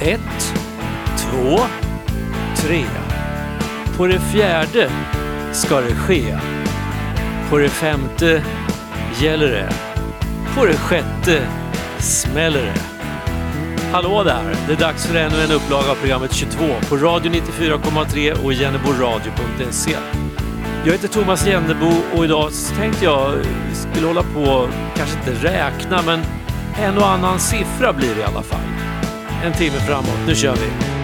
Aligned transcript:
Ett, 0.00 0.54
två, 1.18 1.58
tre. 2.56 2.84
På 3.96 4.06
det 4.06 4.20
fjärde 4.20 4.90
ska 5.52 5.80
det 5.80 5.94
ske. 5.94 6.38
På 7.50 7.58
det 7.58 7.68
femte 7.68 8.44
gäller 9.20 9.50
det. 9.50 9.72
På 10.54 10.64
det 10.64 10.76
sjätte 10.76 11.46
smäller 11.98 12.62
det. 12.62 12.91
Hallå 13.92 14.22
där! 14.22 14.56
Det 14.66 14.72
är 14.72 14.76
dags 14.76 15.06
för 15.06 15.14
ännu 15.14 15.42
en 15.42 15.52
upplaga 15.52 15.90
av 15.90 15.94
programmet 15.94 16.32
22 16.32 16.56
på 16.88 16.96
Radio 16.96 17.32
94,3 17.32 18.44
och 18.44 18.52
jenneboradio.se. 18.52 19.96
Jag 20.84 20.92
heter 20.92 21.08
Thomas 21.08 21.46
Jennebo 21.46 21.92
och 22.16 22.24
idag 22.24 22.50
tänkte 22.78 23.04
jag 23.04 23.34
skulle 23.72 24.06
hålla 24.06 24.22
på, 24.22 24.68
kanske 24.96 25.18
inte 25.18 25.46
räkna, 25.46 26.02
men 26.02 26.20
en 26.82 26.98
och 26.98 27.08
annan 27.08 27.40
siffra 27.40 27.92
blir 27.92 28.14
det 28.14 28.20
i 28.20 28.24
alla 28.24 28.42
fall. 28.42 28.60
En 29.44 29.52
timme 29.52 29.78
framåt, 29.88 30.18
nu 30.26 30.34
kör 30.34 30.54
vi! 30.54 31.01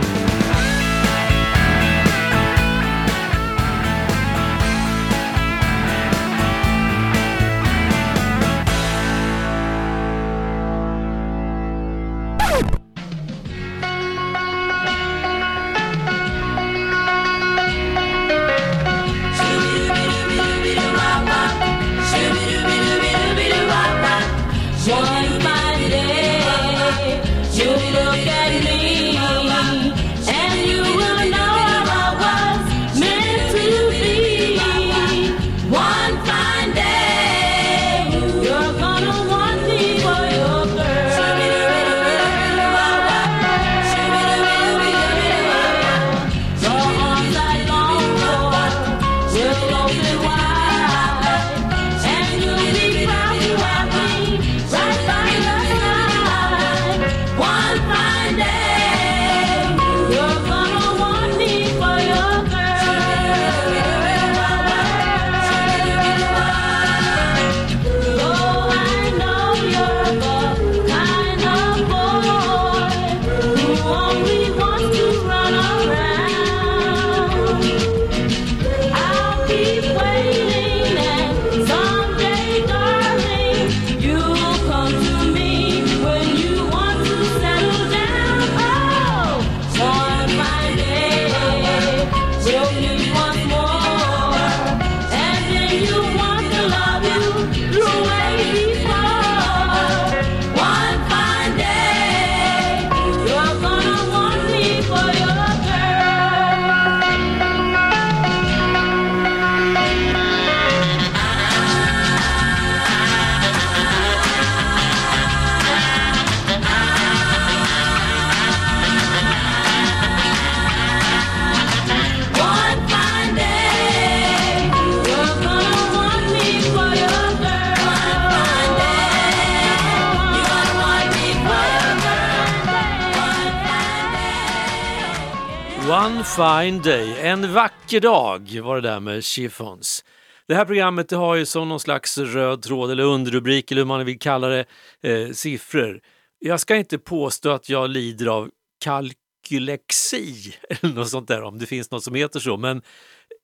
Vacker 137.89 138.01
dag 138.01 138.61
var 138.63 138.81
det 138.81 138.89
där 138.89 139.01
med 139.01 139.25
chiffons. 139.25 140.05
Det 140.49 140.55
här 140.55 140.65
programmet 140.65 141.09
det 141.09 141.17
har 141.17 141.35
ju 141.35 141.47
som 141.47 141.69
någon 141.69 141.81
slags 141.81 142.19
röd 142.19 142.63
tråd 142.63 142.91
eller 142.91 143.05
underrubrik 143.05 143.71
eller 143.71 143.81
hur 143.81 143.87
man 143.87 144.05
vill 144.05 144.19
kalla 144.19 144.49
det, 144.49 144.65
eh, 145.03 145.31
siffror. 145.33 146.01
Jag 146.39 146.61
ska 146.61 146.77
inte 146.77 146.99
påstå 146.99 147.51
att 147.51 147.69
jag 147.69 147.91
lider 147.91 148.27
av 148.27 148.51
kalkylexi 148.85 150.55
eller 150.69 150.95
något 150.95 151.09
sånt 151.09 151.29
där 151.29 151.43
om 151.43 151.59
det 151.59 151.67
finns 151.67 151.91
något 151.91 152.05
som 152.05 152.15
heter 152.15 152.41
så, 152.41 152.57
men 152.57 152.83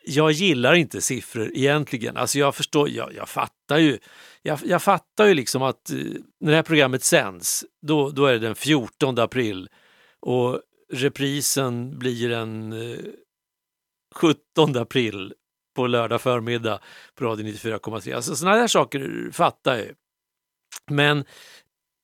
jag 0.05 0.33
gillar 0.33 0.75
inte 0.75 1.01
siffror 1.01 1.51
egentligen. 1.55 2.17
Alltså 2.17 2.39
jag 2.39 2.55
förstår, 2.55 2.91
jag, 2.91 3.15
jag 3.15 3.29
fattar 3.29 3.79
ju, 3.79 3.99
jag, 4.43 4.59
jag, 4.65 4.83
fattar 4.83 5.27
ju 5.27 5.35
liksom 5.35 5.63
att 5.63 5.91
eh, 5.91 5.97
när 6.41 6.51
det 6.51 6.57
här 6.57 6.63
programmet 6.63 7.05
sänds, 7.05 7.65
då, 7.83 8.11
då 8.11 8.27
är 8.27 8.33
det 8.33 8.39
den 8.39 8.55
14 8.55 9.19
april 9.19 9.69
och 10.21 10.61
reprisen 10.93 11.99
blir 11.99 12.29
den 12.29 12.73
eh, 12.73 12.99
17 14.15 14.77
april 14.77 15.35
på 15.77 15.87
lördag 15.87 16.21
förmiddag 16.21 16.81
på 17.15 17.25
Radio 17.25 17.47
94,3. 17.47 18.15
Alltså 18.15 18.37
sådana 18.37 18.57
där 18.57 18.67
saker 18.67 19.31
fattar 19.33 19.77
jag 19.77 19.87
Men 20.91 21.25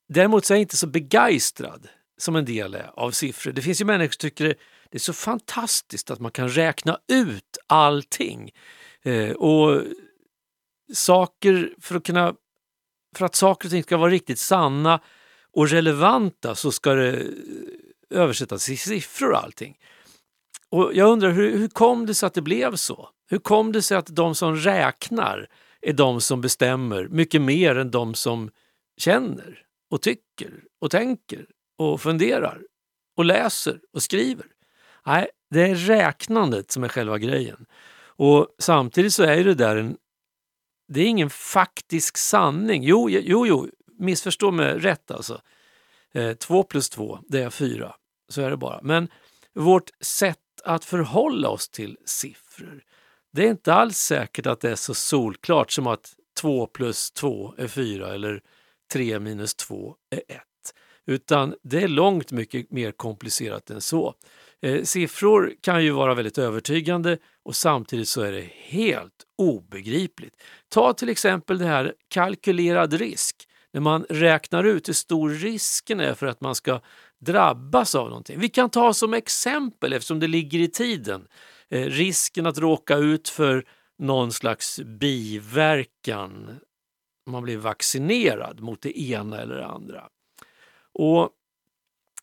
däremot 0.09 0.44
så 0.44 0.53
är 0.53 0.56
jag 0.56 0.62
inte 0.62 0.76
så 0.76 0.87
begeistrad 0.87 1.88
som 2.19 2.37
en 2.37 2.44
del 2.44 2.75
är 2.75 2.91
av 2.94 3.10
siffror. 3.10 3.53
Det 3.53 3.62
finns 3.62 3.81
ju 3.81 3.84
människor 3.84 4.12
som 4.12 4.19
tycker 4.19 4.44
det 4.91 4.97
är 4.97 4.98
så 4.98 5.12
fantastiskt 5.12 6.10
att 6.10 6.21
man 6.21 6.31
kan 6.31 6.48
räkna 6.48 6.98
ut 7.09 7.59
allting. 7.66 8.50
Eh, 9.03 9.31
och 9.31 9.82
saker 10.92 11.75
för 11.81 11.94
att 11.94 12.04
kunna 12.04 12.34
för 13.16 13.27
att 13.27 13.34
saker 13.34 13.69
och 13.69 13.71
ting 13.71 13.82
ska 13.82 13.97
vara 13.97 14.10
riktigt 14.10 14.38
sanna 14.38 15.00
och 15.53 15.69
relevanta 15.69 16.54
så 16.54 16.72
ska 16.72 16.94
det 16.94 17.21
eh, 17.21 17.27
översättas 18.10 18.69
i 18.69 18.77
siffror 18.77 19.31
och 19.31 19.44
allting. 19.44 19.78
Och 20.71 20.95
jag 20.95 21.09
undrar 21.09 21.31
hur, 21.31 21.59
hur 21.59 21.69
kom 21.69 22.07
det 22.07 22.15
sig 22.15 22.27
att 22.27 22.35
det 22.35 22.43
blev 22.43 22.77
så? 22.77 23.09
Hur 23.29 23.39
kom 23.39 23.73
det 23.73 23.83
sig 23.83 23.97
att 23.97 24.07
de 24.07 24.35
som 24.35 24.57
räknar 24.57 25.49
är 25.81 25.93
de 25.93 26.21
som 26.21 26.41
bestämmer 26.41 27.09
mycket 27.09 27.43
mer 27.43 27.79
än 27.79 27.91
de 27.91 28.15
som 28.15 28.51
känner 28.97 29.65
och 29.91 30.03
tycker 30.03 30.65
och 30.81 30.91
tänker 30.91 31.47
och 31.79 32.01
funderar 32.01 32.63
och 33.17 33.25
läser 33.25 33.81
och 33.93 34.03
skriver? 34.03 34.47
Nej, 35.07 35.29
det 35.51 35.63
är 35.63 35.75
räknandet 35.75 36.71
som 36.71 36.84
är 36.84 36.89
själva 36.89 37.19
grejen. 37.19 37.66
Och 38.03 38.49
samtidigt 38.59 39.15
så 39.15 39.23
är 39.23 39.45
det 39.45 39.55
där 39.55 39.77
en... 39.77 39.97
Det 40.89 41.01
är 41.01 41.07
ingen 41.07 41.31
faktisk 41.31 42.16
sanning. 42.16 42.83
Jo, 42.83 43.11
jo, 43.11 43.47
jo, 43.47 43.69
missförstå 43.99 44.51
mig 44.51 44.78
rätt 44.78 45.11
alltså. 45.11 45.41
Eh, 46.13 46.33
två 46.33 46.63
plus 46.63 46.91
två, 46.91 47.19
det 47.28 47.43
är 47.43 47.51
fyra. 47.51 47.95
Så 48.28 48.43
är 48.43 48.51
det 48.51 48.57
bara. 48.57 48.81
Men 48.83 49.09
vårt 49.55 49.91
sätt 50.01 50.40
att 50.65 50.84
förhålla 50.84 51.48
oss 51.48 51.68
till 51.68 51.97
siffror, 52.04 52.83
det 53.33 53.47
är 53.47 53.51
inte 53.51 53.74
alls 53.74 53.98
säkert 53.98 54.47
att 54.47 54.60
det 54.60 54.71
är 54.71 54.74
så 54.74 54.95
solklart 54.95 55.71
som 55.71 55.86
att 55.86 56.15
2 56.41 56.66
plus 56.66 57.10
2 57.10 57.54
är 57.59 57.68
4 57.68 58.15
eller 58.15 58.42
3 58.92 59.21
minus 59.21 59.54
2 59.54 59.97
är 60.10 60.22
1. 60.28 60.42
Utan 61.07 61.54
det 61.62 61.83
är 61.83 61.89
långt 61.89 62.33
mycket 62.33 62.71
mer 62.71 62.92
komplicerat 62.92 63.71
än 63.71 63.80
så. 63.80 64.15
Eh, 64.62 64.83
siffror 64.83 65.54
kan 65.60 65.84
ju 65.84 65.91
vara 65.91 66.15
väldigt 66.15 66.39
övertygande 66.39 67.18
och 67.42 67.56
samtidigt 67.56 68.09
så 68.09 68.22
är 68.22 68.33
det 68.33 68.51
helt 68.54 69.24
obegripligt. 69.39 70.34
Ta 70.68 70.92
till 70.92 71.09
exempel 71.09 71.59
det 71.59 71.66
här 71.66 71.95
kalkylerad 72.09 72.92
risk. 72.92 73.36
När 73.72 73.80
man 73.80 74.06
räknar 74.09 74.65
ut 74.65 74.89
hur 74.89 74.92
stor 74.92 75.30
risken 75.30 76.01
är 76.01 76.15
för 76.15 76.27
att 76.27 76.41
man 76.41 76.54
ska 76.54 76.80
drabbas 77.21 77.95
av 77.95 78.09
någonting. 78.09 78.39
Vi 78.41 78.49
kan 78.49 78.71
ta 78.71 78.95
som 78.95 79.15
exempel, 79.15 79.93
eftersom 79.93 80.21
det 80.21 80.27
ligger 80.27 80.59
i 80.59 80.69
tiden, 80.69 81.27
Eh, 81.71 81.87
risken 81.87 82.47
att 82.47 82.59
råka 82.59 82.97
ut 82.97 83.28
för 83.28 83.65
någon 83.99 84.33
slags 84.33 84.81
biverkan 84.81 86.61
om 87.27 87.33
man 87.33 87.43
blir 87.43 87.57
vaccinerad 87.57 88.61
mot 88.61 88.83
det 88.83 89.01
ena 89.01 89.41
eller 89.41 89.55
det 89.55 89.67
andra. 89.67 90.09
Och 90.93 91.31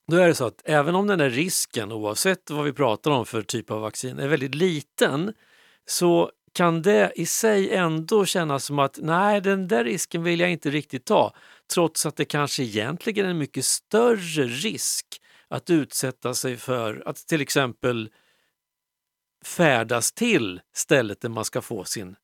då 0.08 0.18
är 0.18 0.28
det 0.28 0.36
så 0.36 0.46
att 0.46 0.62
även 0.66 0.96
om 0.96 1.08
den 1.08 1.20
här 1.20 1.30
risken, 1.30 1.92
oavsett 1.92 2.50
vad 2.50 2.66
vi 2.66 2.74
pratar 2.74 3.12
om 3.12 3.26
för 3.26 3.42
typ 3.42 3.72
av 3.72 3.82
vaccin, 3.82 4.20
är 4.20 4.28
väldigt 4.28 4.56
liten 4.56 5.34
så 5.86 6.32
kan 6.58 6.82
det 6.82 7.12
i 7.16 7.26
sig 7.26 7.74
ändå 7.74 8.26
kännas 8.26 8.66
som 8.66 8.80
att 8.80 9.00
nej, 9.02 9.42
den 9.42 9.68
där 9.68 9.84
risken 9.84 10.24
vill 10.24 10.40
jag 10.40 10.52
inte 10.52 10.70
riktigt 10.70 11.06
ta. 11.06 11.34
Trots 11.74 12.06
att 12.06 12.16
det 12.16 12.26
kanske 12.26 12.64
egentligen 12.64 13.26
är 13.26 13.30
en 13.30 13.38
mycket 13.38 13.66
större 13.66 14.44
risk 14.44 15.06
att 15.48 15.70
utsätta 15.70 16.34
sig 16.34 16.58
för 16.58 17.04
att 17.06 17.16
till 17.18 17.42
exempel 17.42 18.10
färdas 19.46 20.12
till 20.12 20.62
stället 20.76 21.22
där 21.22 21.30
man 21.30 21.46
ska 21.46 21.62
få 21.62 21.84
sin 21.84 22.16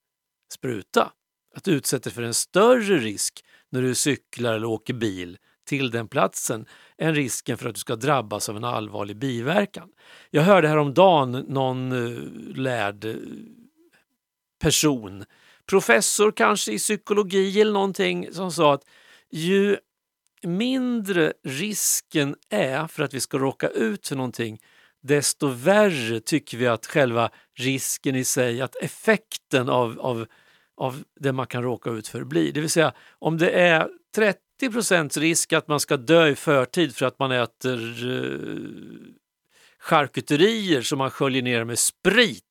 spruta. 0.53 1.11
Att 1.55 1.67
utsätta 1.67 2.03
sig 2.03 2.11
för 2.11 2.21
en 2.21 2.33
större 2.33 2.97
risk 2.97 3.45
när 3.69 3.81
du 3.81 3.95
cyklar 3.95 4.53
eller 4.53 4.67
åker 4.67 4.93
bil 4.93 5.37
till 5.67 5.91
den 5.91 6.07
platsen 6.07 6.65
än 6.97 7.15
risken 7.15 7.57
för 7.57 7.69
att 7.69 7.75
du 7.75 7.79
ska 7.79 7.95
drabbas 7.95 8.49
av 8.49 8.57
en 8.57 8.63
allvarlig 8.63 9.17
biverkan. 9.17 9.89
Jag 10.29 10.41
hörde 10.41 10.67
häromdagen 10.67 11.31
någon 11.31 11.91
eh, 11.91 12.23
lärd 12.55 13.05
eh, 13.05 13.15
person, 14.63 15.25
professor 15.69 16.31
kanske 16.31 16.71
i 16.71 16.77
psykologi 16.77 17.61
eller 17.61 17.73
någonting, 17.73 18.33
som 18.33 18.51
sa 18.51 18.73
att 18.73 18.83
ju 19.31 19.77
mindre 20.43 21.33
risken 21.43 22.35
är 22.49 22.87
för 22.87 23.03
att 23.03 23.13
vi 23.13 23.19
ska 23.19 23.37
råka 23.37 23.67
ut 23.67 24.07
för 24.07 24.15
någonting 24.15 24.59
desto 25.01 25.47
värre 25.47 26.19
tycker 26.19 26.57
vi 26.57 26.67
att 26.67 26.85
själva 26.85 27.29
risken 27.55 28.15
i 28.15 28.23
sig, 28.23 28.61
att 28.61 28.75
effekten 28.75 29.69
av, 29.69 29.99
av, 29.99 30.25
av 30.77 31.03
det 31.19 31.31
man 31.31 31.47
kan 31.47 31.63
råka 31.63 31.89
ut 31.89 32.07
för 32.07 32.23
blir. 32.23 32.51
Det 32.51 32.61
vill 32.61 32.69
säga 32.69 32.93
om 33.19 33.37
det 33.37 33.49
är 33.49 33.89
30 34.15 34.39
procents 34.71 35.17
risk 35.17 35.53
att 35.53 35.67
man 35.67 35.79
ska 35.79 35.97
dö 35.97 36.27
i 36.27 36.35
förtid 36.35 36.95
för 36.95 37.05
att 37.05 37.19
man 37.19 37.31
äter 37.31 38.05
uh, 38.05 38.69
charkuterier 39.79 40.81
som 40.81 40.97
man 40.97 41.11
sköljer 41.11 41.41
ner 41.41 41.63
med 41.63 41.79
sprit 41.79 42.43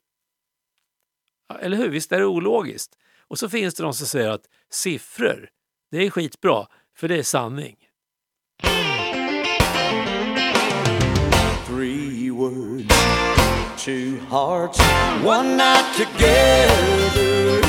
Eller 1.60 1.78
hur? 1.78 1.90
Visst 1.90 2.12
är 2.12 2.20
det 2.20 2.26
ologiskt? 2.26 2.98
Och 3.28 3.40
så 3.40 3.50
finns 3.50 3.76
det 3.76 3.84
de 3.84 3.94
som 3.94 4.08
säger 4.08 4.30
att 4.30 4.46
siffror, 4.72 5.50
det 5.92 6.06
är 6.06 6.10
skitbra, 6.10 6.68
för 6.96 7.08
det 7.08 7.18
är 7.18 7.24
sanning. 7.24 7.76
Three 11.68 12.32
words 12.32 13.17
two 13.88 14.20
hearts, 14.28 14.78
one 15.24 15.56
night 15.56 15.90
together. 15.96 17.62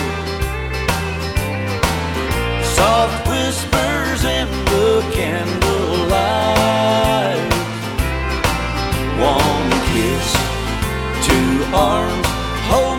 Soft 2.75 3.29
whispers 3.29 4.25
in 4.25 4.49
the 4.65 5.00
candlelight. 5.15 6.19
One 9.37 9.70
kiss, 9.93 10.29
two 11.29 11.53
arms, 11.73 12.26
hold 12.67 12.98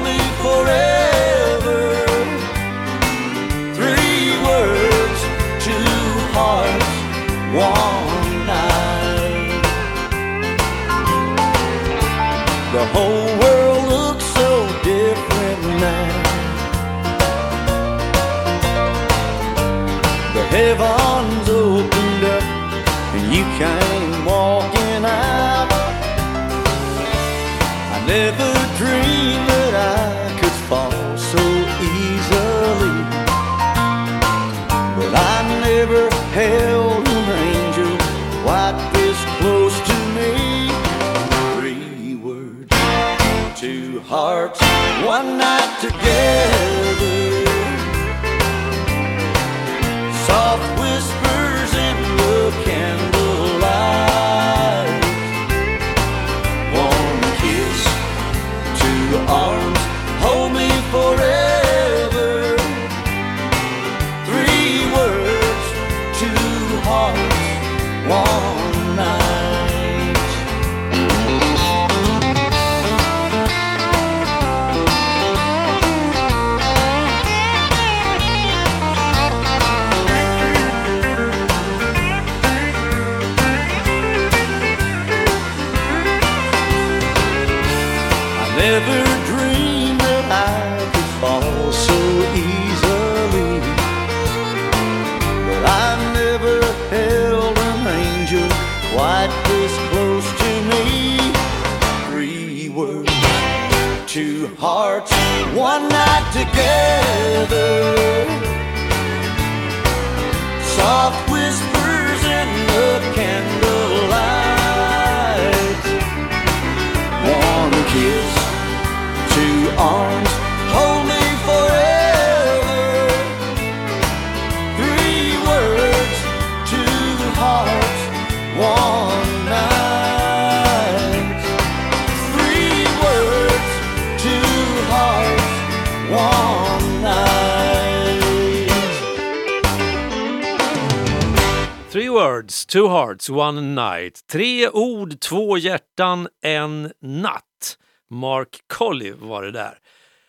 two 142.69 142.88
hearts, 142.88 143.30
one 143.30 143.61
night. 143.61 144.28
Tre 144.28 144.69
ord, 144.69 145.19
två 145.19 145.57
hjärtan, 145.57 146.28
en 146.44 146.92
natt. 147.02 147.78
Mark 148.09 148.59
Colley 148.68 149.11
var 149.11 149.44
det 149.44 149.52
där. 149.52 149.78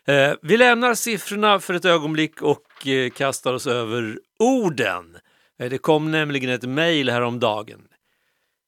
Eh, 0.06 0.36
vi 0.42 0.56
lämnar 0.56 0.94
siffrorna 0.94 1.60
för 1.60 1.74
ett 1.74 1.84
ögonblick 1.84 2.42
och 2.42 2.86
eh, 2.86 3.10
kastar 3.10 3.54
oss 3.54 3.66
över 3.66 4.18
orden. 4.38 5.16
Eh, 5.58 5.70
det 5.70 5.78
kom 5.78 6.10
nämligen 6.10 6.50
ett 6.50 6.62
mejl 6.62 7.10
häromdagen. 7.10 7.80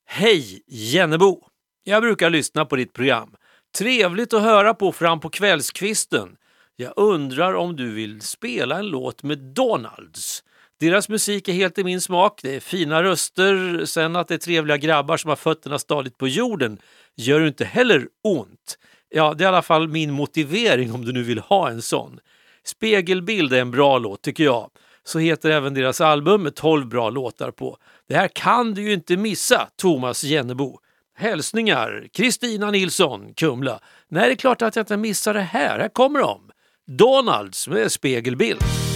Hej 0.07 0.62
Jennebo! 0.67 1.41
Jag 1.85 2.02
brukar 2.02 2.31
lyssna 2.31 2.64
på 2.64 2.76
ditt 2.76 2.93
program. 2.93 3.35
Trevligt 3.79 4.33
att 4.33 4.43
höra 4.43 4.75
på 4.75 4.93
fram 4.93 5.21
på 5.21 5.31
kvällskvisten. 5.31 6.37
Jag 6.76 6.93
undrar 6.97 7.55
om 7.55 7.76
du 7.76 7.91
vill 7.91 8.21
spela 8.21 8.79
en 8.79 8.87
låt 8.87 9.23
med 9.23 9.38
Donalds? 9.38 10.43
Deras 10.83 11.09
musik 11.09 11.49
är 11.49 11.53
helt 11.53 11.79
i 11.79 11.85
min 11.85 12.01
smak. 12.01 12.41
Det 12.43 12.57
är 12.57 12.61
fina 12.61 13.03
röster. 13.03 13.85
Sen 13.85 14.17
att 14.17 14.29
det 14.29 14.35
är 14.35 14.39
trevliga 14.39 14.77
grabbar 14.77 15.17
som 15.17 15.29
har 15.29 15.37
fötterna 15.37 15.79
stadigt 15.79 16.19
på 16.19 16.29
jorden 16.29 16.79
gör 17.17 17.47
inte 17.47 17.65
heller 17.65 18.07
ont. 18.25 18.79
Ja, 19.09 19.35
det 19.35 19.45
är 19.45 19.47
i 19.47 19.49
alla 19.49 19.62
fall 19.62 19.89
min 19.89 20.12
motivering 20.12 20.93
om 20.93 21.05
du 21.05 21.12
nu 21.12 21.23
vill 21.23 21.39
ha 21.39 21.71
en 21.71 21.83
sån. 21.83 22.21
Spegelbild 22.65 23.53
är 23.53 23.61
en 23.61 23.71
bra 23.71 23.99
låt 23.99 24.23
tycker 24.23 24.45
jag. 24.45 24.71
Så 25.05 25.19
heter 25.19 25.51
även 25.51 25.75
deras 25.75 26.01
album 26.01 26.43
med 26.43 26.55
12 26.55 26.89
bra 26.89 27.11
låtar 27.11 27.51
på. 27.51 27.79
Det 28.09 28.15
här 28.15 28.29
kan 28.29 28.75
du 28.75 28.83
ju 28.83 28.93
inte 28.93 29.17
missa, 29.17 29.69
Thomas 29.77 30.25
Jennebo. 30.25 30.79
Hälsningar 31.17 32.07
Kristina 32.12 32.71
Nilsson, 32.71 33.35
Kumla. 33.35 33.81
Nej, 34.09 34.27
det 34.27 34.33
är 34.33 34.37
klart 34.37 34.62
att 34.62 34.77
jag 34.77 34.83
inte 34.83 34.97
missar 34.97 35.35
det 35.35 35.41
här. 35.41 35.79
Här 35.79 35.89
kommer 35.89 36.21
de. 36.21 36.51
Donalds 36.87 37.69
med 37.69 37.93
spegelbild. 37.93 38.62
Spegelbild, 38.62 38.92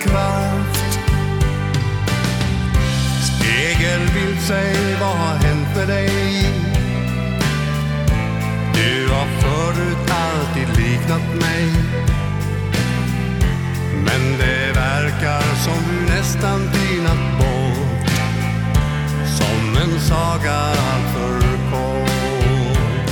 kraft 0.00 0.86
Spegelbild, 3.56 4.40
säg 4.40 4.96
vad 5.00 5.16
har 5.16 5.34
hänt 5.34 5.76
med 5.76 5.88
dig? 5.88 6.10
Du 8.74 9.08
har 9.12 9.26
förut 9.40 10.10
alltid 10.10 10.68
liknat 10.68 11.34
mig. 11.40 11.72
Men 14.04 14.38
det 14.38 14.72
verkar 14.74 15.42
som 15.64 15.82
du 15.90 16.14
nästan 16.14 16.60
tynat 16.72 17.38
bort. 17.38 18.10
Som 19.26 19.76
en 19.82 20.00
saga 20.00 20.54
alltför 20.54 21.40
kort. 21.70 23.10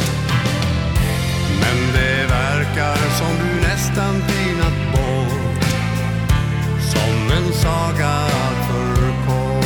Men 1.60 1.92
det 1.92 2.26
verkar 2.26 2.96
som 2.96 3.32
du 3.38 3.68
nästan 3.68 4.14
tynat 4.14 4.26
bort 4.26 4.33
som 7.24 7.32
en 7.32 7.52
saga 7.52 8.26
för 8.68 9.26
kort 9.26 9.64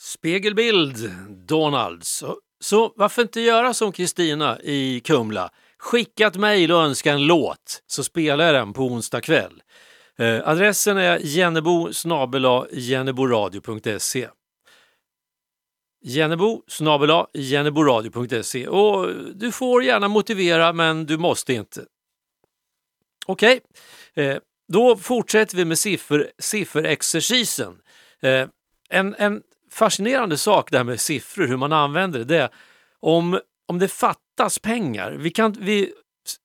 Spegelbild, 0.00 1.10
Donalds. 1.46 2.24
Så 2.60 2.92
varför 2.96 3.22
inte 3.22 3.40
göra 3.40 3.74
som 3.74 3.92
Kristina 3.92 4.60
i 4.60 5.00
Kumla? 5.00 5.50
Skicka 5.82 6.26
ett 6.26 6.36
mejl 6.36 6.72
och 6.72 6.82
önska 6.82 7.12
en 7.12 7.26
låt 7.26 7.82
så 7.86 8.04
spelar 8.04 8.44
jag 8.44 8.54
den 8.54 8.72
på 8.72 8.82
onsdag 8.82 9.20
kväll. 9.20 9.62
Eh, 10.18 10.48
adressen 10.48 10.96
är 10.96 11.18
jennebo 11.18 11.90
jenneboradio.se 12.72 14.28
Jennebo 16.04 16.62
jenneboradio.se 17.32 18.68
och 18.68 19.08
du 19.34 19.52
får 19.52 19.82
gärna 19.84 20.08
motivera 20.08 20.72
men 20.72 21.06
du 21.06 21.18
måste 21.18 21.52
inte. 21.52 21.84
Okej, 23.26 23.60
eh, 24.14 24.36
då 24.72 24.96
fortsätter 24.96 25.56
vi 25.56 25.64
med 25.64 25.78
siffer, 25.78 26.30
sifferexercisen. 26.38 27.78
Eh, 28.20 28.48
en, 28.88 29.14
en 29.18 29.42
fascinerande 29.70 30.38
sak 30.38 30.70
det 30.70 30.76
här 30.76 30.84
med 30.84 31.00
siffror, 31.00 31.46
hur 31.46 31.56
man 31.56 31.72
använder 31.72 32.18
det, 32.18 32.24
det 32.24 32.38
är 32.38 32.50
om, 33.00 33.40
om 33.66 33.78
det 33.78 33.88
fattas 33.88 34.21
pengar. 34.62 35.10
Vi, 35.10 35.30
kan, 35.30 35.56
vi, 35.60 35.92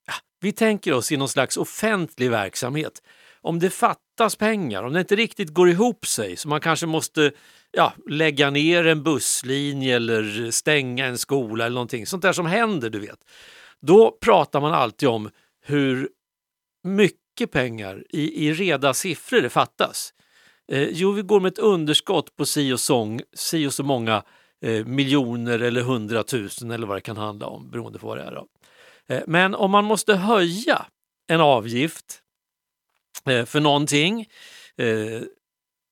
ah, 0.08 0.22
vi 0.41 0.51
tänker 0.51 0.94
oss 0.94 1.12
i 1.12 1.17
någon 1.17 1.29
slags 1.29 1.58
offentlig 1.58 2.32
verksamhet. 2.32 3.01
Om 3.41 3.60
det 3.60 3.70
fattas 3.70 4.36
pengar, 4.36 4.84
om 4.84 4.94
det 4.94 5.00
inte 5.00 5.15
riktigt 5.15 5.50
går 5.50 5.70
ihop 5.70 6.06
sig 6.06 6.38
så 6.38 6.48
man 6.48 6.62
kanske 6.62 6.86
måste 6.86 7.32
ja, 7.72 7.94
lägga 8.10 8.50
ner 8.50 8.88
en 8.88 9.03
busslinje 9.03 9.96
eller 9.96 10.51
stänga 10.51 11.06
en 11.06 11.17
skola 11.17 11.65
eller 11.65 11.74
någonting 11.74 12.06
sånt 12.06 12.24
där 12.24 12.34
som 12.34 12.46
händer, 12.46 12.89
du 12.89 13.00
vet. 13.00 13.20
Då 13.82 14.17
pratar 14.22 14.62
man 14.62 14.74
alltid 14.74 15.10
om 15.10 15.29
hur 15.65 16.10
mycket 16.84 17.51
pengar 17.51 18.03
i, 18.10 18.48
i 18.48 18.53
reda 18.53 18.94
siffror 18.94 19.41
det 19.41 19.50
fattas. 19.50 20.13
Eh, 20.72 20.88
jo, 20.91 21.12
vi 21.12 21.22
går 21.22 21.39
med 21.39 21.51
ett 21.51 21.60
underskott 21.60 22.36
på 22.36 22.46
si 22.46 22.74
och, 22.74 22.79
sång, 22.79 23.22
si 23.34 23.67
och 23.67 23.74
så 23.74 23.84
många 23.84 24.24
eh, 24.62 24.86
miljoner 24.86 25.60
eller 25.60 25.82
hundratusen 25.82 26.72
eller 26.72 26.88
vad 26.88 26.98
det 26.98 27.02
kan 27.02 27.18
handla 27.18 27.48
om 27.48 27.70
beroende 27.70 28.00
på 28.00 28.08
vad 28.08 28.18
det 28.18 28.24
är. 28.24 28.32
Då. 28.32 28.48
Eh, 29.08 29.24
men 29.28 29.56
om 29.56 29.72
man 29.72 29.86
måste 29.86 30.16
höja 30.16 30.86
en 31.28 31.42
avgift 31.42 32.22
eh, 33.30 33.46
för 33.46 33.60
någonting, 33.60 34.28
eh, 34.78 35.22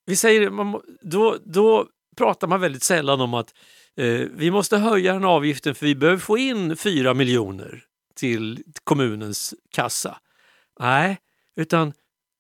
vi 0.06 0.16
säger, 0.16 0.50
man, 0.50 0.82
då, 1.02 1.38
då 1.46 1.88
pratar 2.18 2.48
man 2.48 2.62
väldigt 2.62 2.84
sällan 2.84 3.22
om 3.22 3.34
att 3.34 3.54
eh, 3.98 4.22
vi 4.36 4.52
måste 4.52 4.78
höja 4.78 5.14
den 5.14 5.26
avgiften 5.26 5.76
för 5.76 5.86
vi 5.86 5.96
behöver 5.96 6.20
få 6.20 6.38
in 6.38 6.78
4 6.78 7.14
miljoner 7.14 7.84
till 8.16 8.64
kommunens 8.84 9.54
kassa. 9.72 10.18
Nej, 10.80 11.18
utan 11.56 11.94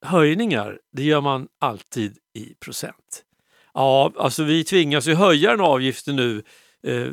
höjningar, 0.06 0.80
det 0.92 1.04
gör 1.04 1.22
man 1.22 1.48
alltid 1.60 2.18
i 2.34 2.54
procent. 2.54 3.25
Ja, 3.76 4.14
alltså 4.18 4.44
vi 4.44 4.64
tvingas 4.64 5.08
ju 5.08 5.14
höja 5.14 5.52
den 5.52 5.62
avgiften 5.62 6.16
nu 6.16 6.44
eh, 6.88 7.08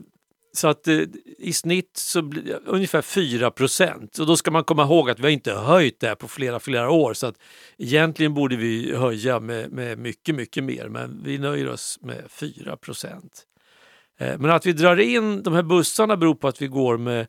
så 0.54 0.69
att 0.69 0.88
eh, 0.88 1.00
i 1.38 1.52
snitt 1.52 1.97
så 1.97 2.23
blir 2.23 2.42
det 2.42 2.59
ungefär 2.66 3.02
4 3.02 3.50
procent. 3.50 4.19
Och 4.19 4.26
då 4.26 4.37
ska 4.37 4.50
man 4.50 4.64
komma 4.64 4.83
ihåg 4.83 5.11
att 5.11 5.19
vi 5.19 5.23
har 5.23 5.31
inte 5.31 5.52
höjt 5.52 6.00
det 6.00 6.09
här 6.09 6.14
på 6.14 6.28
flera, 6.28 6.61
flera 6.61 6.90
år 6.90 7.14
så 7.14 7.26
att 7.26 7.37
egentligen 7.78 8.35
borde 8.35 8.57
vi 8.57 8.97
höja 8.97 9.40
med, 9.40 9.73
med 9.73 9.99
mycket, 9.99 10.35
mycket 10.35 10.64
mer 10.64 10.88
men 10.88 11.23
vi 11.25 11.38
nöjer 11.38 11.69
oss 11.69 11.99
med 12.02 12.25
4 12.28 12.76
procent. 12.76 13.47
Eh, 14.19 14.38
men 14.38 14.50
att 14.50 14.66
vi 14.66 14.73
drar 14.73 15.00
in 15.00 15.42
de 15.42 15.54
här 15.54 15.62
bussarna 15.62 16.16
beror 16.16 16.35
på 16.35 16.49
att 16.49 16.62
vi 16.62 16.66
går 16.66 16.99
med 16.99 17.26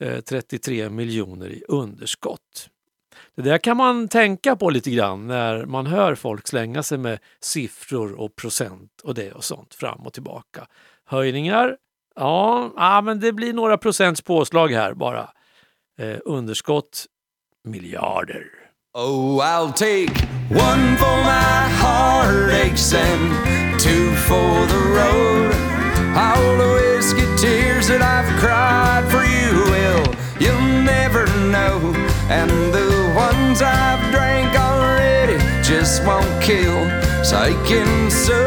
eh, 0.00 0.20
33 0.20 0.90
miljoner 0.90 1.48
i 1.48 1.62
underskott. 1.68 2.68
Det 3.36 3.42
där 3.42 3.58
kan 3.58 3.76
man 3.76 4.08
tänka 4.08 4.56
på 4.56 4.70
lite 4.70 4.90
grann 4.90 5.26
när 5.26 5.66
man 5.66 5.86
hör 5.86 6.14
folk 6.14 6.48
slänga 6.48 6.82
sig 6.82 6.98
med 6.98 7.18
siffror 7.40 8.20
och 8.20 8.36
procent 8.36 9.00
och 9.04 9.14
det 9.14 9.32
och 9.32 9.44
sånt 9.44 9.74
fram 9.74 10.00
och 10.06 10.12
tillbaka. 10.12 10.66
Höjningar? 11.06 11.76
Ja, 12.16 12.72
ja 12.76 13.00
men 13.00 13.20
det 13.20 13.32
blir 13.32 13.52
några 13.52 13.78
procents 13.78 14.20
påslag 14.20 14.68
här 14.68 14.94
bara. 14.94 15.30
Eh, 15.98 16.18
underskott? 16.24 17.06
Miljarder. 17.64 18.44
Oh, 18.94 19.40
I'll 19.40 19.72
take 19.72 20.12
one 20.50 20.96
for 20.96 21.16
my 21.24 21.68
heartaches 21.80 22.92
and 22.94 23.80
two 23.80 24.14
for 24.28 24.66
the 24.66 24.78
road. 24.98 25.54
All 26.14 26.58
the 26.58 26.74
whiskey 26.74 27.24
tears 27.38 27.88
that 27.88 28.02
I've 28.02 28.28
cried 28.38 29.10
for 29.10 29.24
you, 29.24 29.64
will 29.72 30.14
you'll 30.38 30.82
never 30.84 31.26
know. 31.50 31.94
And 32.28 32.50
the 32.74 32.91
just 35.72 36.04
won't 36.04 36.42
kill. 36.42 36.80
Taking 37.24 38.10
so 38.10 38.40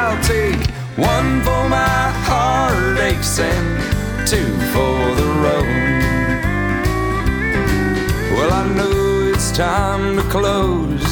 I'll 0.00 0.20
take 0.22 0.62
one 0.96 1.40
for 1.46 1.62
my 1.68 2.02
heartaches 2.28 3.40
and 3.40 3.68
two 4.30 4.52
for 4.72 4.96
the 5.20 5.28
road. 5.44 6.00
Well, 8.34 8.52
I 8.62 8.64
know 8.78 9.32
it's 9.32 9.50
time 9.50 10.16
to 10.18 10.22
close 10.36 11.10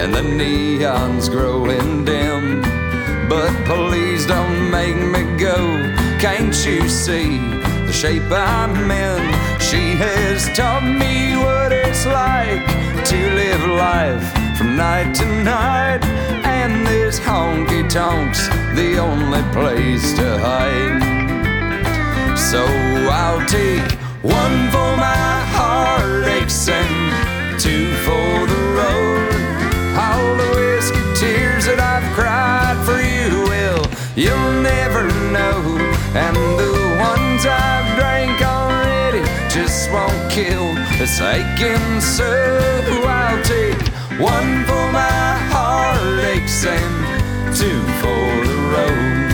and 0.00 0.14
the 0.14 0.22
neon's 0.22 1.28
growing 1.28 2.04
dim. 2.04 2.62
But 3.28 3.52
please 3.64 4.24
don't 4.24 4.70
make 4.70 5.00
me 5.14 5.22
go. 5.36 5.58
Can't 6.24 6.54
you 6.64 6.88
see 6.88 7.38
the 7.86 7.92
shape 7.92 8.30
I'm 8.30 8.90
in? 8.90 9.22
She 9.68 9.82
has 10.04 10.48
taught 10.56 10.84
me 10.84 11.36
what 11.44 11.72
it's 11.72 12.06
like 12.06 12.64
to 13.10 13.18
live 13.34 13.66
life 13.66 14.39
from 14.60 14.76
night 14.76 15.14
to 15.14 15.24
night. 15.42 16.04
And 16.44 16.86
this 16.86 17.18
honky 17.18 17.88
tonk's 17.88 18.46
the 18.76 18.98
only 18.98 19.42
place 19.56 20.12
to 20.18 20.38
hide. 20.38 21.00
So 22.36 22.62
I'll 23.08 23.44
take 23.46 23.90
one 24.20 24.58
for 24.68 24.90
my 25.08 25.30
heartaches 25.56 26.68
and 26.68 27.58
two 27.58 27.88
for 28.04 28.30
the 28.52 28.62
road. 28.80 29.32
All 30.04 30.36
the 30.36 30.48
whiskey 30.56 31.04
tears 31.18 31.64
that 31.64 31.80
I've 31.80 32.08
cried 32.12 32.76
for 32.84 33.00
you, 33.00 33.30
will 33.48 33.84
you'll 34.14 34.60
never 34.60 35.04
know. 35.32 35.56
And 36.24 36.36
the 36.60 36.74
ones 37.00 37.46
I've 37.46 37.88
drank 37.96 38.42
already 38.42 39.24
just 39.48 39.90
won't 39.90 40.30
kill. 40.30 40.68
It's 41.00 41.18
aching, 41.18 42.00
so 42.02 42.28
I'll 43.06 43.42
take 43.42 43.69
one 44.20 44.64
for 44.66 44.92
my 44.92 45.38
heartaches 45.50 46.66
and 46.66 47.56
two 47.56 47.80
for 48.00 48.46
the 48.46 48.56
road. 48.74 49.29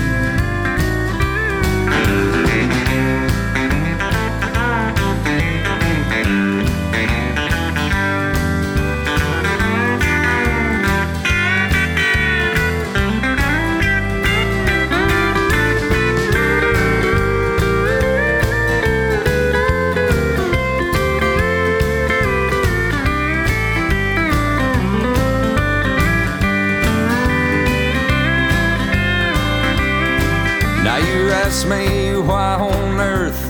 Ask 31.57 31.69
me 31.69 32.19
why 32.19 32.55
on 32.57 33.01
earth 33.01 33.49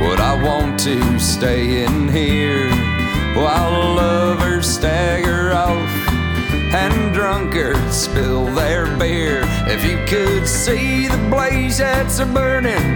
would 0.00 0.20
I 0.20 0.34
want 0.44 0.78
to 0.80 1.18
stay 1.18 1.82
in 1.82 2.06
here 2.06 2.68
while 3.34 3.94
lovers 3.94 4.68
stagger 4.68 5.54
off 5.54 5.88
and 6.74 7.14
drunkards 7.14 7.96
spill 7.96 8.44
their 8.54 8.84
beer. 8.98 9.40
If 9.66 9.82
you 9.82 9.96
could 10.06 10.46
see 10.46 11.08
the 11.08 11.16
blaze 11.30 11.78
that's 11.78 12.18
a 12.18 12.26
burning 12.26 12.88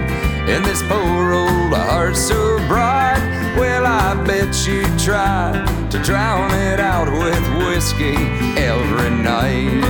in 0.53 0.63
this 0.65 0.83
poor 0.83 1.33
old 1.33 1.73
heart 1.73 2.15
so 2.15 2.59
bright, 2.69 3.23
well, 3.57 3.87
I 3.87 4.23
bet 4.27 4.55
you'd 4.67 4.99
try 4.99 5.65
to 5.91 5.99
drown 6.03 6.53
it 6.53 6.79
out 6.79 7.11
with 7.11 7.45
whiskey 7.65 8.17
every 8.61 9.11
night. 9.17 9.81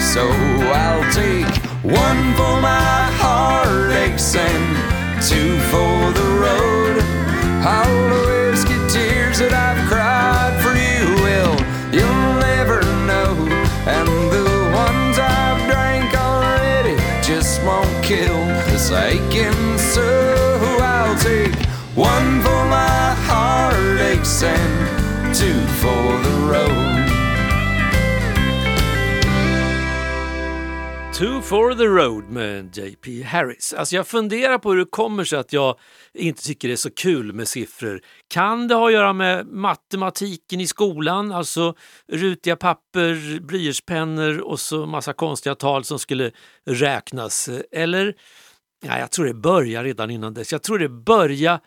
So 0.00 0.22
I'll 0.70 1.12
take 1.12 1.67
one 1.82 2.34
for 2.34 2.60
my 2.60 3.10
heartaches 3.22 4.34
and 4.34 5.22
two 5.22 5.56
for 5.70 6.12
the 6.18 6.28
road. 6.44 6.98
All 7.64 7.94
the 8.12 8.50
whiskey 8.50 8.78
tears 8.88 9.38
that 9.38 9.52
I've 9.52 9.82
cried 9.88 10.58
for 10.62 10.74
you, 10.74 11.14
well, 11.22 11.54
you'll 11.94 12.34
never 12.40 12.82
know. 13.06 13.30
And 13.86 14.08
the 14.32 14.48
ones 14.74 15.18
I've 15.18 15.70
drank 15.70 16.14
already 16.14 16.96
just 17.22 17.62
won't 17.62 18.04
kill 18.04 18.44
this 18.66 18.90
aching 18.90 19.78
so 19.78 20.06
I'll 20.80 21.16
take 21.18 21.54
one 21.94 22.40
for 22.42 22.62
my 22.66 23.14
heartaches 23.30 24.42
and 24.42 25.34
two 25.34 25.60
for 25.78 26.18
the 26.26 26.34
road. 26.50 27.07
Two 31.18 31.40
for 31.40 31.74
the 31.74 31.84
road 31.84 32.24
med 32.30 32.76
JP 32.76 33.22
Harris. 33.22 33.72
Alltså 33.72 33.96
jag 33.96 34.06
funderar 34.06 34.58
på 34.58 34.70
hur 34.70 34.78
det 34.78 34.84
kommer 34.84 35.24
sig 35.24 35.38
att 35.38 35.52
jag 35.52 35.78
inte 36.14 36.42
tycker 36.42 36.68
det 36.68 36.74
är 36.74 36.76
så 36.76 36.90
kul 36.90 37.32
med 37.32 37.48
siffror. 37.48 38.00
Kan 38.28 38.68
det 38.68 38.74
ha 38.74 38.86
att 38.86 38.92
göra 38.92 39.12
med 39.12 39.46
matematiken 39.46 40.60
i 40.60 40.66
skolan, 40.66 41.32
alltså 41.32 41.74
rutiga 42.12 42.56
papper, 42.56 43.40
blyertspennor 43.40 44.38
och 44.38 44.60
så 44.60 44.86
massa 44.86 45.12
konstiga 45.12 45.54
tal 45.54 45.84
som 45.84 45.98
skulle 45.98 46.30
räknas? 46.66 47.50
Eller? 47.72 48.14
Ja, 48.86 48.98
jag 48.98 49.10
tror 49.10 49.26
det 49.26 49.34
börjar 49.34 49.84
redan 49.84 50.10
innan 50.10 50.34
dess. 50.34 50.52
Jag 50.52 50.62
tror 50.62 50.78
det 50.78 50.88
börjar 50.88 51.60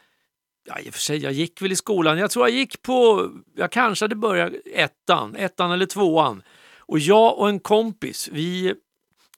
Ja, 0.63 0.79
i 0.79 0.89
och 0.89 0.93
för 0.93 1.01
sig, 1.01 1.17
jag 1.17 1.33
gick 1.33 1.61
väl 1.61 1.71
i 1.71 1.75
skolan. 1.75 2.17
Jag 2.17 2.31
tror 2.31 2.49
jag 2.49 2.57
gick 2.57 2.81
på, 2.81 3.29
jag 3.55 3.71
kanske 3.71 4.05
hade 4.05 4.15
börjat 4.15 4.53
ettan, 4.73 5.35
ettan 5.35 5.71
eller 5.71 5.85
tvåan. 5.85 6.43
Och 6.79 6.99
jag 6.99 7.37
och 7.37 7.49
en 7.49 7.59
kompis, 7.59 8.29
vi 8.31 8.75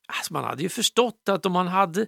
Alltså 0.08 0.34
man 0.34 0.44
hade 0.44 0.64
ju 0.64 0.70
förstått 0.70 1.30
att 1.30 1.46
om 1.46 1.52
man 1.52 1.68
hade, 1.68 2.08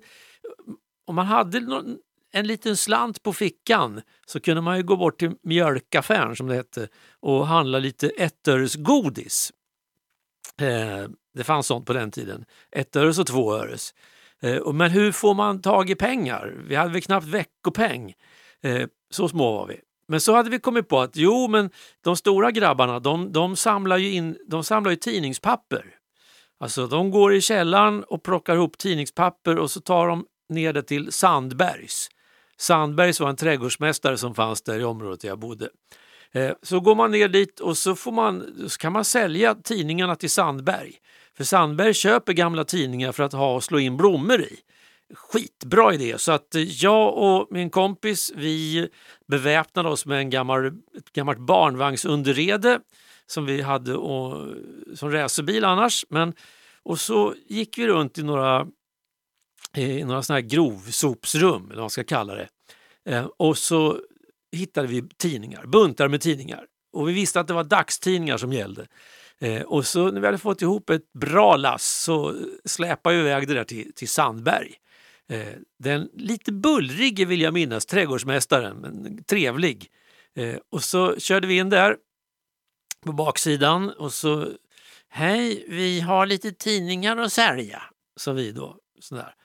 om 1.05 1.15
man 1.15 1.25
hade 1.25 1.59
någon, 1.59 1.97
en 2.31 2.47
liten 2.47 2.77
slant 2.77 3.23
på 3.23 3.33
fickan 3.33 4.01
så 4.25 4.39
kunde 4.39 4.61
man 4.61 4.77
ju 4.77 4.83
gå 4.83 4.95
bort 4.95 5.19
till 5.19 5.31
mjölkaffären 5.43 6.35
som 6.35 6.47
det 6.47 6.55
hette 6.55 6.87
och 7.19 7.47
handla 7.47 7.79
lite 7.79 8.09
ettöresgodis. 8.09 9.51
Eh, 10.61 11.09
det 11.33 11.43
fanns 11.43 11.67
sånt 11.67 11.85
på 11.85 11.93
den 11.93 12.11
tiden. 12.11 12.45
Ettöres 12.71 13.19
och 13.19 13.27
tvåöres. 13.27 13.93
Eh, 14.41 14.73
men 14.73 14.91
hur 14.91 15.11
får 15.11 15.33
man 15.33 15.61
tag 15.61 15.89
i 15.89 15.95
pengar? 15.95 16.55
Vi 16.67 16.75
hade 16.75 16.91
väl 16.93 17.01
knappt 17.01 17.27
veckopeng. 17.27 18.13
Eh, 18.61 18.87
så 19.09 19.29
små 19.29 19.51
var 19.51 19.67
vi. 19.67 19.81
Men 20.07 20.21
så 20.21 20.35
hade 20.35 20.49
vi 20.49 20.59
kommit 20.59 20.87
på 20.87 20.99
att 20.99 21.15
jo, 21.15 21.47
men 21.47 21.69
de 22.03 22.15
stora 22.15 22.51
grabbarna 22.51 22.99
de, 22.99 23.31
de, 23.31 23.55
samlar, 23.55 23.97
ju 23.97 24.11
in, 24.11 24.37
de 24.47 24.63
samlar 24.63 24.91
ju 24.91 24.97
tidningspapper. 24.97 25.94
Alltså 26.59 26.87
de 26.87 27.11
går 27.11 27.33
i 27.33 27.41
källaren 27.41 28.03
och 28.03 28.23
plockar 28.23 28.55
ihop 28.55 28.77
tidningspapper 28.77 29.57
och 29.57 29.71
så 29.71 29.79
tar 29.79 30.07
de 30.07 30.25
ner 30.49 30.73
det 30.73 30.83
till 30.83 31.11
Sandbergs. 31.11 32.09
Sandbergs 32.57 33.19
var 33.19 33.29
en 33.29 33.35
trädgårdsmästare 33.35 34.17
som 34.17 34.35
fanns 34.35 34.61
där 34.61 34.79
i 34.79 34.83
området 34.83 35.19
där 35.19 35.27
jag 35.27 35.39
bodde. 35.39 35.69
Eh, 36.31 36.51
så 36.61 36.79
går 36.79 36.95
man 36.95 37.11
ner 37.11 37.27
dit 37.27 37.59
och 37.59 37.77
så, 37.77 37.95
får 37.95 38.11
man, 38.11 38.53
så 38.67 38.77
kan 38.77 38.93
man 38.93 39.05
sälja 39.05 39.55
tidningarna 39.55 40.15
till 40.15 40.29
Sandberg. 40.29 40.93
För 41.37 41.43
Sandberg 41.43 41.93
köper 41.93 42.33
gamla 42.33 42.63
tidningar 42.63 43.11
för 43.11 43.23
att 43.23 43.33
ha 43.33 43.55
och 43.55 43.63
slå 43.63 43.79
in 43.79 43.97
blommor 43.97 44.41
i. 44.41 44.59
Skitbra 45.13 45.93
idé! 45.93 46.17
Så 46.17 46.31
att 46.31 46.55
eh, 46.55 46.61
jag 46.61 47.17
och 47.17 47.47
min 47.51 47.69
kompis 47.69 48.31
vi 48.35 48.89
beväpnade 49.27 49.89
oss 49.89 50.05
med 50.05 50.17
en 50.17 50.29
gammal, 50.29 50.67
ett 50.67 51.13
gammalt 51.13 51.39
barnvagnsunderrede 51.39 52.79
som 53.27 53.45
vi 53.45 53.61
hade 53.61 53.95
och, 53.95 54.55
som 54.93 55.11
racerbil 55.11 55.65
annars. 55.65 56.05
Men, 56.09 56.33
och 56.83 56.99
så 56.99 57.35
gick 57.47 57.77
vi 57.77 57.87
runt 57.87 58.17
i 58.17 58.23
några, 58.23 58.67
i 59.77 60.03
några 60.03 60.23
såna 60.23 60.39
här 60.39 60.47
grovsopsrum, 60.47 61.65
eller 61.65 61.75
vad 61.75 61.83
man 61.83 61.89
ska 61.89 62.03
kalla 62.03 62.35
det. 62.35 62.47
Eh, 63.05 63.25
och 63.37 63.57
så 63.57 63.99
hittade 64.51 64.87
vi 64.87 65.03
tidningar, 65.17 65.65
buntar 65.65 66.07
med 66.07 66.21
tidningar. 66.21 66.65
Och 66.93 67.09
vi 67.09 67.13
visste 67.13 67.39
att 67.39 67.47
det 67.47 67.53
var 67.53 67.63
dagstidningar 67.63 68.37
som 68.37 68.53
gällde. 68.53 68.87
Eh, 69.39 69.61
och 69.61 69.85
så 69.85 70.11
när 70.11 70.21
vi 70.21 70.25
hade 70.25 70.37
fått 70.37 70.61
ihop 70.61 70.89
ett 70.89 71.13
bra 71.13 71.55
lass 71.55 72.03
så 72.03 72.35
släpade 72.65 73.15
vi 73.15 73.21
iväg 73.21 73.47
det 73.47 73.53
där 73.53 73.63
till, 73.63 73.93
till 73.95 74.09
Sandberg. 74.09 74.73
Eh, 75.29 75.53
den 75.79 76.09
lite 76.13 76.51
bullrige 76.51 77.25
vill 77.25 77.41
jag 77.41 77.53
minnas, 77.53 77.85
trädgårdsmästaren, 77.85 78.77
men 78.77 79.23
trevlig. 79.23 79.91
Eh, 80.35 80.55
och 80.71 80.83
så 80.83 81.19
körde 81.19 81.47
vi 81.47 81.57
in 81.57 81.69
där 81.69 81.97
på 83.05 83.11
baksidan 83.11 83.89
och 83.89 84.13
så 84.13 84.47
Hej, 85.09 85.65
vi 85.67 86.01
har 86.01 86.25
lite 86.25 86.51
tidningar 86.51 87.17
att 87.17 87.33
sälja, 87.33 87.83
sa 88.15 88.33
vi 88.33 88.51
då. 88.51 88.77
Sådär. 88.99 89.35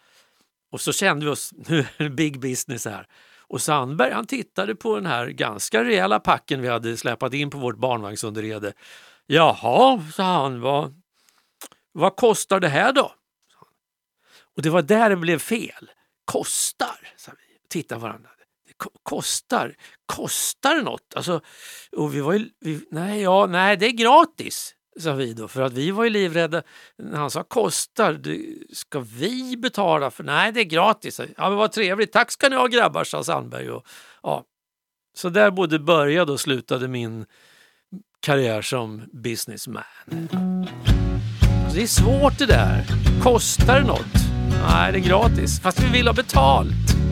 Och 0.73 0.81
så 0.81 0.93
kände 0.93 1.25
vi 1.25 1.33
oss, 1.33 1.53
nu 1.57 1.79
är 1.79 2.05
det 2.05 2.11
big 2.11 2.41
business 2.41 2.85
här. 2.85 3.07
Och 3.39 3.63
Sandberg 3.63 4.13
han 4.13 4.27
tittade 4.27 4.75
på 4.75 4.95
den 4.95 5.07
här 5.07 5.27
ganska 5.27 5.85
rejäla 5.85 6.21
packen 6.21 6.63
vi 6.63 6.69
hade 6.69 6.97
släpat 6.97 7.35
in 7.35 7.51
på 7.51 7.59
vårt 7.59 7.77
barnvagnsunderrede. 7.77 8.73
Jaha, 9.27 10.05
sa 10.15 10.23
han, 10.23 10.61
vad, 10.61 11.01
vad 11.93 12.17
kostar 12.17 12.61
det 12.61 12.69
här 12.69 12.93
då? 12.93 13.15
Och 14.57 14.63
det 14.63 14.71
var 14.71 14.83
där 14.83 15.11
det 15.11 15.17
blev 15.17 15.39
fel. 15.39 15.91
Kostar, 16.25 17.13
sa 17.17 17.33
vi. 17.33 17.69
Titta 17.69 17.99
varandra. 17.99 18.31
Kostar? 19.03 19.75
Kostar 20.07 20.75
det 20.75 20.83
något? 20.83 21.15
Alltså, 21.17 21.41
och 21.97 22.15
vi 22.15 22.21
var 22.21 22.33
ju, 22.33 22.49
vi, 22.61 22.81
nej, 22.91 23.23
ja, 23.23 23.47
nej, 23.47 23.77
det 23.77 23.87
är 23.87 23.91
gratis 23.91 24.75
sa 25.01 25.13
vi 25.13 25.33
då, 25.33 25.49
för 25.49 25.63
att 25.63 25.73
vi 25.73 25.91
var 25.91 26.05
ju 26.05 26.11
livrädda. 26.11 26.63
När 26.99 27.19
han 27.19 27.31
sa 27.31 27.43
kostar, 27.43 28.13
du, 28.13 28.65
ska 28.73 29.01
vi 29.01 29.57
betala 29.57 30.11
för? 30.11 30.25
Nej, 30.25 30.53
det 30.53 30.61
är 30.61 30.65
gratis. 30.65 31.21
Ja, 31.37 31.49
men 31.49 31.59
vad 31.59 31.73
trevligt, 31.73 32.13
tack 32.13 32.31
ska 32.31 32.49
ni 32.49 32.57
ha 32.57 32.67
grabbar, 32.67 33.05
sa 33.05 33.25
Sandberg. 33.25 33.71
Och, 33.71 33.87
ja. 34.23 34.45
Så 35.17 35.29
där 35.29 35.51
både 35.51 35.79
började 35.79 36.33
och 36.33 36.41
slutade 36.41 36.89
min 36.89 37.27
karriär 38.21 38.63
som 38.63 39.03
businessman. 39.13 39.83
Alltså, 41.65 41.77
det 41.77 41.83
är 41.83 41.87
svårt 41.87 42.39
det 42.39 42.47
där. 42.47 42.85
Kostar 43.23 43.81
det 43.81 43.87
något? 43.87 44.15
Nej, 44.69 44.93
det 44.93 44.99
är 44.99 45.03
gratis. 45.03 45.61
Fast 45.61 45.83
vi 45.83 45.93
vill 45.93 46.07
ha 46.07 46.15
betalt. 46.15 47.10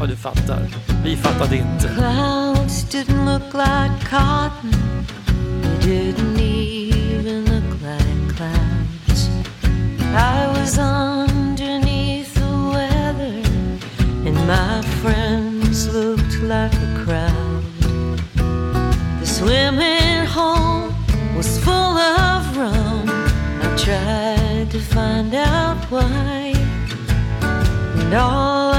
Ja, 0.00 0.06
du 0.06 0.16
fattar. 0.16 0.62
Vi 1.04 1.16
fattade 1.16 1.56
inte. 1.56 1.88
Clouds 1.88 2.84
didn't 2.90 3.24
look 3.24 3.54
like 3.54 4.10
cotton. 4.10 4.72
They 5.62 5.88
didn't 5.88 6.40
even 6.40 7.44
look 7.44 7.80
like 7.82 8.36
clouds. 8.36 9.28
I 10.14 10.46
was 10.58 10.78
underneath 10.78 12.34
the 12.34 12.70
weather 12.72 13.42
and 14.26 14.36
my 14.46 14.82
friends 15.02 15.86
looked 15.92 16.42
like 16.42 16.72
a 16.72 17.04
crowd. 17.04 17.64
The 19.20 19.26
swimming 19.26 20.26
hole 20.26 20.94
was 21.36 21.58
full 21.58 21.98
of 21.98 22.56
rum. 22.56 23.04
I 23.62 23.76
tried 23.76 24.70
to 24.70 24.80
find 24.80 25.34
out 25.34 25.76
why. 25.90 26.54
And 27.42 28.14
all 28.14 28.69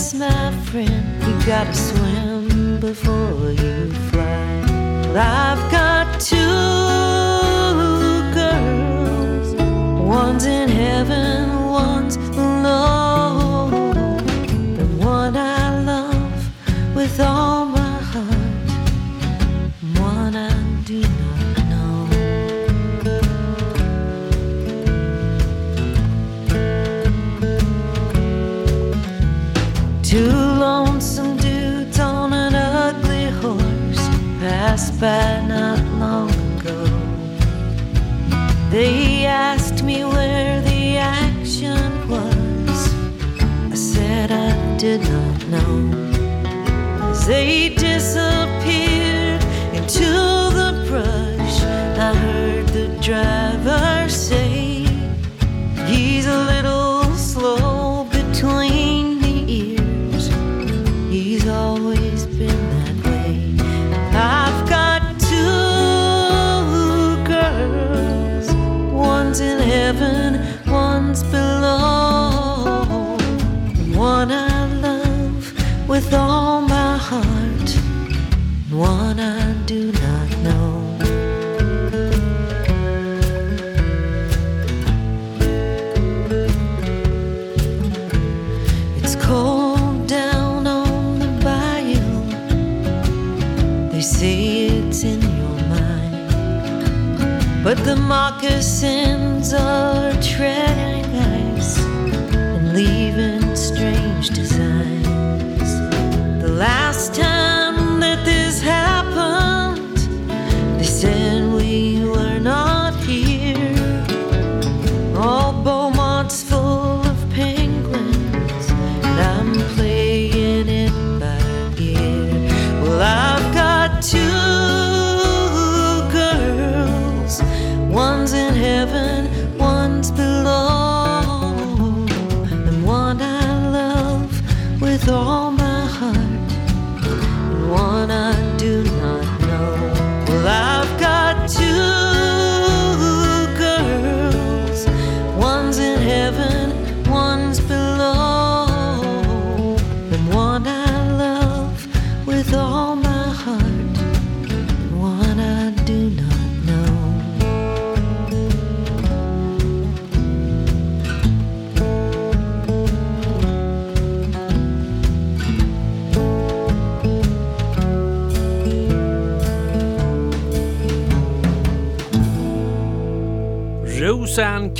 this, 0.00 0.14
my 0.14 0.50
friend. 0.64 1.22
You 1.26 1.46
gotta 1.46 1.74
swim 1.74 2.80
before 2.80 3.50
you 3.50 3.92
fly. 4.10 4.62
I've 5.14 5.70
got 5.70 6.18
two 6.20 6.36
girls. 8.34 9.54
One's 10.02 10.46
in 10.46 10.68
heaven, 10.68 11.59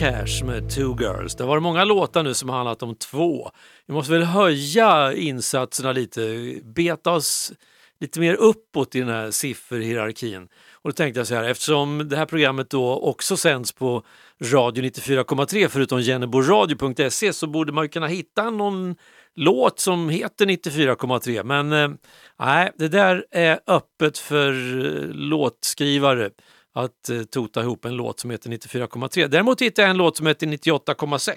Cash 0.00 0.44
med 0.44 0.70
Two 0.70 0.96
Girls. 1.00 1.34
Det 1.34 1.42
har 1.42 1.48
varit 1.48 1.62
många 1.62 1.84
låtar 1.84 2.22
nu 2.22 2.34
som 2.34 2.48
har 2.48 2.56
handlat 2.56 2.82
om 2.82 2.94
två. 2.94 3.50
Vi 3.86 3.94
måste 3.94 4.12
väl 4.12 4.22
höja 4.22 5.12
insatserna 5.12 5.92
lite, 5.92 6.54
beta 6.64 7.10
oss 7.10 7.52
lite 8.00 8.20
mer 8.20 8.34
uppåt 8.34 8.94
i 8.94 9.00
den 9.00 9.08
här 9.08 9.30
sifferhierarkin. 9.30 10.48
Och 10.72 10.90
då 10.90 10.92
tänkte 10.92 11.20
jag 11.20 11.26
så 11.26 11.34
här, 11.34 11.44
eftersom 11.44 12.08
det 12.08 12.16
här 12.16 12.26
programmet 12.26 12.70
då 12.70 12.98
också 12.98 13.36
sänds 13.36 13.72
på 13.72 14.02
Radio 14.42 14.84
94,3 14.84 15.68
förutom 15.68 16.00
jenneboradio.se 16.00 17.32
så 17.32 17.46
borde 17.46 17.72
man 17.72 17.84
ju 17.84 17.88
kunna 17.88 18.06
hitta 18.06 18.50
någon 18.50 18.96
låt 19.34 19.80
som 19.80 20.08
heter 20.08 20.46
94,3 20.46 21.44
men 21.44 21.72
eh, 21.72 21.90
nej, 22.38 22.72
det 22.78 22.88
där 22.88 23.24
är 23.30 23.60
öppet 23.66 24.18
för 24.18 24.50
eh, 24.50 25.08
låtskrivare 25.08 26.30
att 26.74 27.08
eh, 27.08 27.22
tota 27.22 27.60
ihop 27.60 27.84
en 27.84 27.96
låt 27.96 28.20
som 28.20 28.30
heter 28.30 28.50
94,3. 28.50 29.28
Däremot 29.28 29.62
hittade 29.62 29.82
jag 29.82 29.90
en 29.90 29.96
låt 29.96 30.16
som 30.16 30.26
heter 30.26 30.46
98,6. 30.46 31.36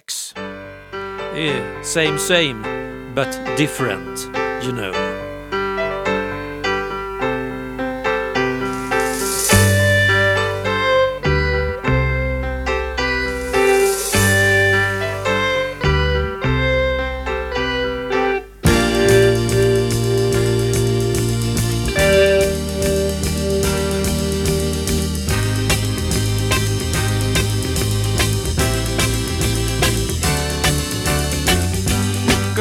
Det 1.36 1.50
är 1.50 1.84
same 1.84 2.18
same 2.18 2.84
but 3.16 3.58
different, 3.58 4.30
you 4.64 4.72
know. 4.72 5.13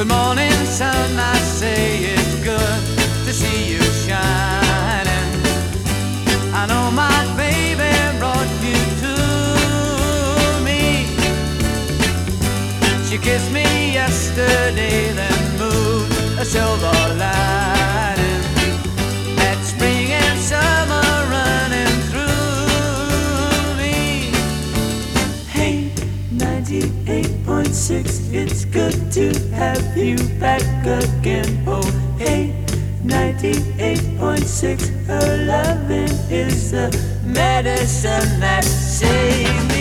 Good 0.02 0.10
morning, 0.10 0.50
sun. 0.66 1.16
I 1.16 1.36
say 1.38 1.98
it's 1.98 2.34
good 2.42 2.82
to 3.24 3.32
see 3.32 3.72
you 3.72 3.80
shining. 4.04 5.30
I 6.52 6.66
know 6.66 6.90
my 6.90 7.20
baby 7.36 7.92
brought 8.18 8.50
you 8.66 8.80
to 9.04 9.14
me. 10.66 11.06
She 13.08 13.16
kissed 13.16 13.52
me 13.52 13.92
yesterday, 13.92 15.12
then 15.12 15.40
moved 15.56 16.12
a 16.36 16.44
silver 16.44 17.14
light. 17.16 17.31
six. 27.82 28.20
It's 28.32 28.64
good 28.64 29.10
to 29.10 29.32
have 29.50 29.96
you 29.96 30.16
back 30.38 30.62
again. 30.86 31.64
Oh, 31.66 31.82
hey, 32.16 32.54
98.6. 33.04 35.06
Her 35.06 35.46
loving 35.46 36.16
is 36.30 36.70
the 36.70 36.90
medicine 37.24 38.38
that 38.38 38.62
saves. 38.62 39.71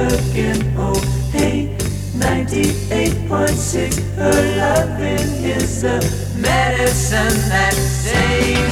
again. 0.00 0.74
Oh, 0.76 0.98
hey, 1.32 1.76
98.6. 2.16 3.98
Her 4.16 4.56
loving 4.56 5.44
is 5.44 5.82
the 5.82 6.00
medicine 6.36 7.48
that 7.48 7.74
saves. 7.74 8.69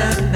time. 0.00 0.29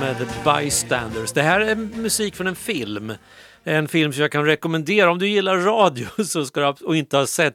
Med 0.00 0.18
The 0.18 0.24
Bystanders. 0.24 1.32
Det 1.32 1.42
här 1.42 1.60
är 1.60 1.76
musik 1.76 2.34
från 2.36 2.46
en 2.46 2.56
film. 2.56 3.12
En 3.64 3.88
film 3.88 4.12
som 4.12 4.22
jag 4.22 4.32
kan 4.32 4.44
rekommendera. 4.44 5.10
Om 5.10 5.18
du 5.18 5.28
gillar 5.28 5.56
radio 5.56 6.06
så 6.24 6.44
ska 6.44 6.60
du, 6.60 6.84
och 6.86 6.96
inte 6.96 7.16
har 7.16 7.26
sett 7.26 7.54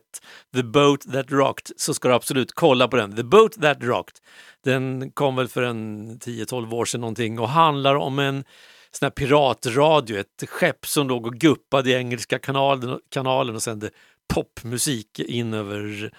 The 0.55 0.63
Boat 0.63 1.01
That 1.13 1.31
Rocked 1.31 1.71
så 1.77 1.93
ska 1.93 2.07
du 2.07 2.13
absolut 2.13 2.51
kolla 2.53 2.87
på 2.87 2.95
den. 2.95 3.15
The 3.15 3.23
Boat 3.23 3.61
That 3.61 3.77
Rocked. 3.81 4.15
Den 4.63 5.11
kom 5.11 5.35
väl 5.35 5.47
för 5.47 5.63
en 5.63 6.19
10-12 6.19 6.73
år 6.73 6.85
sedan 6.85 7.01
någonting 7.01 7.39
och 7.39 7.49
handlar 7.49 7.95
om 7.95 8.19
en 8.19 8.43
sån 8.91 9.05
här 9.05 9.11
piratradio, 9.11 10.19
ett 10.19 10.49
skepp 10.49 10.87
som 10.87 11.07
låg 11.07 11.25
och 11.25 11.35
guppade 11.35 11.89
i 11.89 11.93
Engelska 11.93 12.39
kanalen, 12.39 12.99
kanalen 13.11 13.55
och 13.55 13.63
sände 13.63 13.89
popmusik 14.33 15.19
in 15.19 15.53
över 15.53 16.11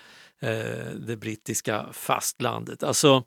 eh, 0.42 0.94
det 1.06 1.16
brittiska 1.16 1.86
fastlandet. 1.92 2.82
Alltså, 2.82 3.24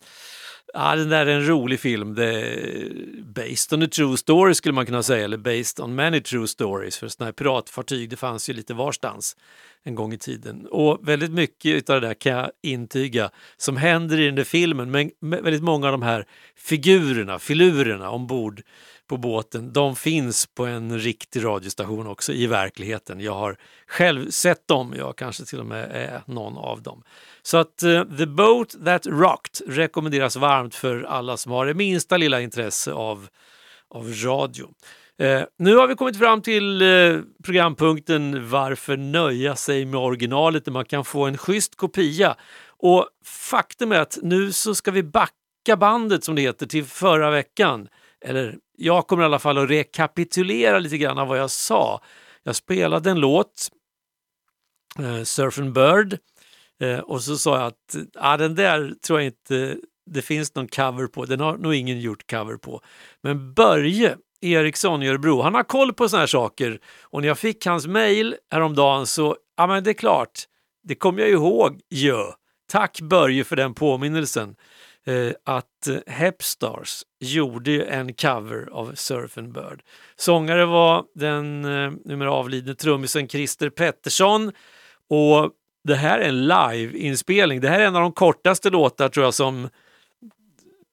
Ja, 0.74 0.96
den 0.96 1.10
där 1.10 1.26
är 1.26 1.36
en 1.36 1.48
rolig 1.48 1.80
film. 1.80 2.16
Det 2.16 2.42
är 2.42 2.92
based 3.24 3.74
on 3.74 3.84
a 3.84 3.88
true 3.92 4.18
story 4.18 4.54
skulle 4.54 4.74
man 4.74 4.86
kunna 4.86 5.04
säga, 5.04 5.26
eller 5.26 5.38
based 5.38 5.80
on 5.80 5.96
many 5.96 6.22
true 6.22 6.48
stories. 6.48 6.98
För 6.98 7.08
sådana 7.08 7.28
här 7.28 7.34
piratfartyg, 7.34 8.10
det 8.10 8.16
fanns 8.16 8.50
ju 8.50 8.54
lite 8.54 8.74
varstans 8.74 9.36
en 9.84 9.96
gång 9.96 10.14
i 10.14 10.18
tiden. 10.18 10.68
Och 10.72 11.08
väldigt 11.08 11.32
mycket 11.32 11.90
av 11.90 12.02
det 12.02 12.08
där 12.08 12.14
kan 12.14 12.34
jag 12.34 12.52
intyga 12.64 13.30
som 13.58 13.78
händer 13.78 14.20
i 14.20 14.26
den 14.26 14.36
där 14.36 14.44
filmen. 14.44 14.92
Men 14.92 15.12
väldigt 15.20 15.64
många 15.64 15.86
av 15.88 15.92
de 15.92 16.02
här 16.02 16.26
figurerna, 16.56 17.40
filurerna 17.40 18.10
ombord 18.10 18.62
på 19.08 19.18
båten, 19.18 19.74
de 19.74 19.96
finns 19.96 20.46
på 20.46 20.66
en 20.66 21.00
riktig 21.00 21.46
radiostation 21.46 22.08
också 22.08 22.34
i 22.34 22.48
verkligheten. 22.48 23.20
Jag 23.20 23.34
har 23.34 23.58
själv 23.88 24.30
sett 24.30 24.68
dem, 24.68 24.94
jag 24.98 25.18
kanske 25.18 25.46
till 25.46 25.60
och 25.60 25.66
med 25.66 25.92
är 25.92 26.22
någon 26.26 26.58
av 26.58 26.82
dem. 26.82 27.04
Så 27.48 27.58
att 27.58 27.84
uh, 27.84 28.18
The 28.18 28.26
Boat 28.26 28.76
That 28.86 29.06
Rocked 29.06 29.68
rekommenderas 29.68 30.36
varmt 30.36 30.76
för 30.76 31.04
alla 31.04 31.38
som 31.38 31.52
har 31.52 31.66
det 31.66 31.74
minsta 31.74 32.18
lilla 32.18 32.42
intresse 32.42 32.92
av, 32.92 33.28
av 33.90 34.14
radio. 34.14 34.66
Uh, 35.22 35.44
nu 35.58 35.76
har 35.76 35.88
vi 35.88 35.96
kommit 35.96 36.18
fram 36.18 36.42
till 36.42 36.82
uh, 36.82 37.22
programpunkten 37.44 38.50
Varför 38.50 38.98
nöja 38.98 39.56
sig 39.56 39.86
med 39.86 40.00
originalet 40.00 40.66
när 40.66 40.74
man 40.74 40.86
kan 40.86 41.06
få 41.06 41.26
en 41.26 41.38
schysst 41.38 41.76
kopia. 41.76 42.36
Och 42.68 43.08
faktum 43.26 43.92
är 43.92 44.00
att 44.00 44.18
nu 44.22 44.52
så 44.52 44.76
ska 44.76 44.92
vi 44.92 45.04
backa 45.04 45.78
bandet 45.78 46.24
som 46.24 46.36
det 46.36 46.42
heter 46.42 46.66
till 46.66 46.86
förra 46.86 47.32
veckan. 47.32 47.88
Eller 48.26 48.58
jag 48.78 49.08
kommer 49.08 49.24
i 49.24 49.26
alla 49.26 49.40
fall 49.40 49.58
att 49.58 49.70
rekapitulera 49.70 50.80
lite 50.80 50.98
grann 50.98 51.18
av 51.18 51.28
vad 51.28 51.40
jag 51.40 51.52
sa. 51.52 52.02
Jag 52.44 52.56
spelade 52.56 53.12
en 53.12 53.20
låt, 53.20 53.70
eh, 55.00 55.24
Surf 55.24 55.60
and 55.60 55.74
Bird, 55.74 56.20
eh, 56.82 57.00
och 57.00 57.24
så 57.24 57.38
sa 57.38 57.58
jag 57.58 57.68
att 57.68 57.96
ah, 58.16 58.38
den 58.38 58.56
där 58.56 58.94
tror 59.06 59.20
jag 59.20 59.26
inte 59.26 59.78
det 60.12 60.22
finns 60.22 60.56
någon 60.56 60.68
cover 60.68 61.08
på. 61.08 61.26
Den 61.26 61.40
har 61.40 61.58
nog 61.58 61.76
ingen 61.76 62.00
gjort 62.00 62.32
cover 62.32 62.58
på. 62.58 62.82
Men 63.22 63.54
Börje 63.54 64.18
Eriksson 64.42 65.04
i 65.04 65.08
Örebro, 65.08 65.42
han 65.42 65.56
har 65.56 65.64
koll 65.64 65.94
på 65.94 66.10
såna 66.10 66.20
här 66.20 66.28
saker. 66.28 66.80
Och 67.02 67.22
när 67.22 67.28
jag 67.28 67.40
fick 67.40 67.66
hans 67.66 67.88
mejl 67.88 68.36
häromdagen 68.52 69.08
så, 69.08 69.38
ja 69.58 69.68
men 69.68 69.84
det 69.84 69.92
är 69.92 69.94
klart, 69.94 70.44
det 70.84 70.96
kommer 70.96 71.20
jag 71.20 71.30
ihåg 71.30 71.80
ju. 71.90 72.18
Tack 72.72 73.02
Börje 73.02 73.44
för 73.44 73.56
den 73.56 73.74
påminnelsen. 73.74 74.56
Eh, 75.06 75.32
att 75.44 75.88
eh, 75.88 76.14
Hepstars 76.14 77.04
gjorde 77.20 77.84
en 77.84 78.14
cover 78.14 78.70
av 78.72 78.96
Surf 78.96 79.38
and 79.38 79.54
Bird. 79.54 79.82
Sångare 80.16 80.66
var 80.66 81.06
den 81.16 81.66
eh, 81.66 81.92
numera 82.06 82.32
avlidne 82.32 82.76
trummisen 82.76 83.28
Christer 83.28 83.70
Pettersson 83.70 84.52
och 85.10 85.52
det 85.88 85.96
här 85.96 86.20
är 86.20 86.30
en 86.30 86.48
live-inspelning. 86.48 87.62
Det 87.62 87.70
här 87.70 87.80
är 87.80 87.86
en 87.86 87.96
av 87.96 88.02
de 88.02 88.12
kortaste 88.12 88.70
låtar 88.70 89.10
tror 89.10 89.26
jag 89.26 89.34
som 89.34 89.70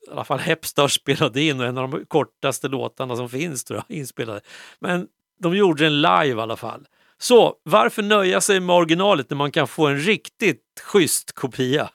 i 0.09 0.11
alla 0.13 0.25
fall 0.25 0.39
Hepstars 0.39 0.93
spelade 0.93 1.43
in 1.43 1.61
och 1.61 1.67
en 1.67 1.79
av 1.79 1.91
de 1.91 2.05
kortaste 2.05 2.69
låtarna 2.69 3.17
som 3.17 3.29
finns 3.29 3.65
tror 3.65 3.83
jag 3.89 3.97
inspelade. 3.97 4.41
Men 4.79 5.07
de 5.41 5.57
gjorde 5.57 5.85
den 5.85 6.01
live 6.01 6.39
i 6.39 6.41
alla 6.41 6.57
fall. 6.57 6.87
Så 7.19 7.55
varför 7.63 8.03
nöja 8.03 8.41
sig 8.41 8.61
med 8.61 8.77
originalet 8.77 9.31
när 9.31 9.37
man 9.37 9.53
kan 9.53 9.69
få 9.69 9.87
en 9.87 9.99
riktigt 9.99 10.63
schysst 10.83 11.33
kopia? 11.33 11.91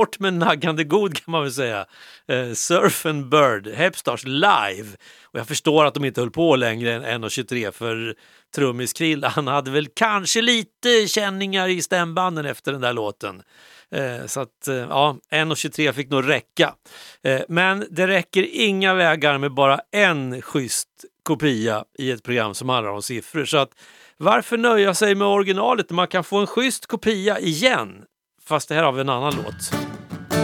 Kort 0.00 0.18
men 0.18 0.38
naggande 0.38 0.84
god 0.84 1.14
kan 1.14 1.32
man 1.32 1.42
väl 1.42 1.52
säga. 1.52 1.86
Eh, 2.28 2.52
Surf 2.52 3.06
and 3.06 3.28
Bird, 3.28 3.68
Hepstars 3.68 4.24
live. 4.24 4.88
Och 5.22 5.38
jag 5.38 5.48
förstår 5.48 5.84
att 5.84 5.94
de 5.94 6.04
inte 6.04 6.20
höll 6.20 6.30
på 6.30 6.56
längre 6.56 6.94
än 6.94 7.24
1.23 7.24 7.70
för 7.70 8.14
trummis 8.54 8.92
Krill, 8.92 9.24
han 9.24 9.46
hade 9.46 9.70
väl 9.70 9.88
kanske 9.94 10.42
lite 10.42 11.08
känningar 11.08 11.68
i 11.68 11.82
stämbanden 11.82 12.46
efter 12.46 12.72
den 12.72 12.80
där 12.80 12.92
låten. 12.92 13.42
Eh, 13.90 14.26
så 14.26 14.40
att 14.40 14.68
eh, 14.68 14.74
ja, 14.74 15.16
1.23 15.30 15.92
fick 15.92 16.10
nog 16.10 16.28
räcka. 16.28 16.74
Eh, 17.22 17.40
men 17.48 17.86
det 17.90 18.06
räcker 18.06 18.46
inga 18.52 18.94
vägar 18.94 19.38
med 19.38 19.54
bara 19.54 19.80
en 19.92 20.42
schysst 20.42 20.88
kopia 21.22 21.84
i 21.98 22.10
ett 22.10 22.22
program 22.22 22.54
som 22.54 22.68
handlar 22.68 22.92
om 22.92 23.02
siffror. 23.02 23.44
Så 23.44 23.56
att 23.56 23.70
varför 24.16 24.56
nöja 24.56 24.94
sig 24.94 25.14
med 25.14 25.28
originalet 25.28 25.90
när 25.90 25.94
man 25.94 26.08
kan 26.08 26.24
få 26.24 26.38
en 26.38 26.46
schysst 26.46 26.86
kopia 26.86 27.40
igen? 27.40 28.04
Fast 28.50 28.68
det 28.68 28.74
här 28.74 28.82
har 28.82 28.92
vi 28.92 29.00
en 29.00 29.08
annan 29.08 29.34
låt. 29.44 29.74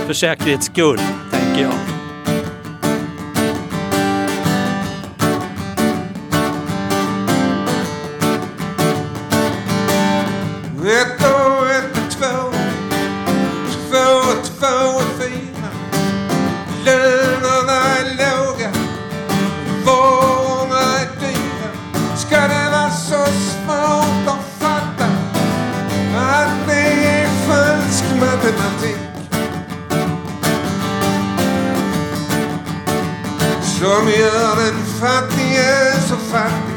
För 0.06 0.12
säkerhets 0.12 0.66
skull, 0.66 1.00
tänker 1.30 1.62
jag. 1.62 1.95
Som 33.86 34.08
gör 34.08 34.56
den 34.56 34.84
fattige 35.00 36.00
så 36.08 36.16
fattig 36.16 36.76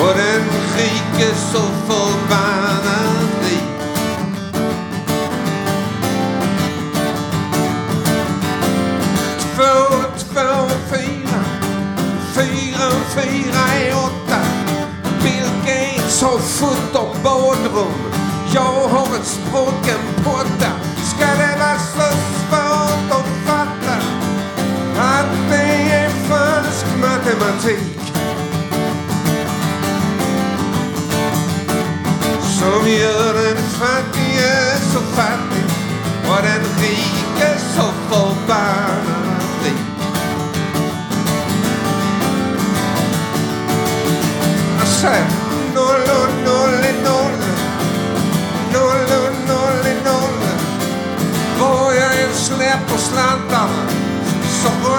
och 0.00 0.14
den 0.16 0.42
rike 0.76 1.34
så 1.34 1.62
förbannad 1.86 3.28
rik. 3.42 3.62
Två, 9.54 10.04
två, 10.34 10.68
fyra, 10.90 11.44
fyra, 12.34 12.90
fyra 13.14 13.74
är 13.80 13.94
åtta. 13.94 14.40
Bill 15.22 15.50
Gates 15.66 16.22
har 16.22 16.38
sjutton 16.38 17.16
badrum. 17.24 18.12
Jag 18.54 18.88
har 18.88 19.16
ett 19.16 19.26
språk, 19.26 19.88
en 19.88 20.24
potta. 20.24 20.69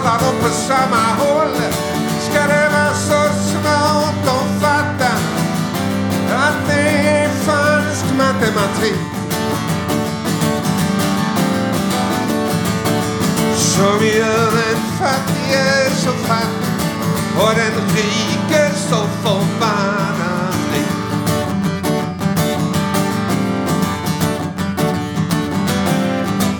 Kollar 0.01 0.15
upp 0.15 0.41
på 0.43 0.49
samma 0.49 1.05
håll. 1.17 1.55
Ska 2.19 2.47
det 2.47 2.69
vara 2.69 2.93
så 2.93 3.33
svårt 3.49 4.27
att 4.27 4.61
fatta 4.61 5.11
att 6.35 6.67
det 6.67 7.09
är 7.09 7.29
falsk 7.29 8.05
matematik 8.17 8.95
som 13.55 14.05
gör 14.05 14.51
den 14.51 14.81
fattige 14.99 15.89
så 15.95 16.11
fattig 16.11 16.71
och 17.37 17.55
den 17.55 17.95
rike 17.95 18.71
så 18.75 19.07
förbannad 19.23 20.53
rik. 20.73 20.87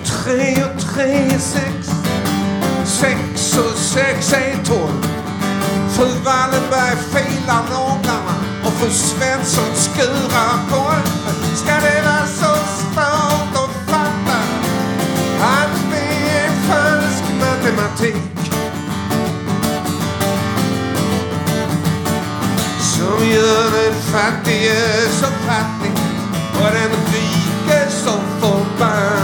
Tre 0.05 0.63
och 0.63 0.81
tre 0.81 1.13
är 1.13 1.39
sex, 1.39 1.91
sex 2.85 3.30
Jesus 3.51 3.93
sex 3.93 4.33
är 4.33 4.63
tolv. 4.65 5.07
Fru 5.89 6.05
Wallenberg 6.05 6.95
filar 7.11 7.63
naglarna 7.69 8.35
och 8.65 8.73
fru 8.73 8.89
Svensson 8.89 9.75
skurar 9.75 10.69
golv. 10.69 11.07
Ska 11.55 11.73
det 11.73 12.01
vara 12.05 12.27
så 12.27 12.55
svårt 12.65 13.53
att 13.53 13.89
fatta 13.89 14.39
att 15.41 15.91
det 15.91 16.29
är 16.37 16.49
falsk 16.69 17.23
matematik? 17.39 18.51
Som 22.79 23.27
gör 23.27 23.71
den 23.71 24.01
fattige 24.01 25.09
så 25.11 25.25
fattig 25.25 25.91
och 26.53 26.71
den 26.71 26.91
rike 27.13 27.91
så 27.91 28.11
förbannad? 28.39 29.20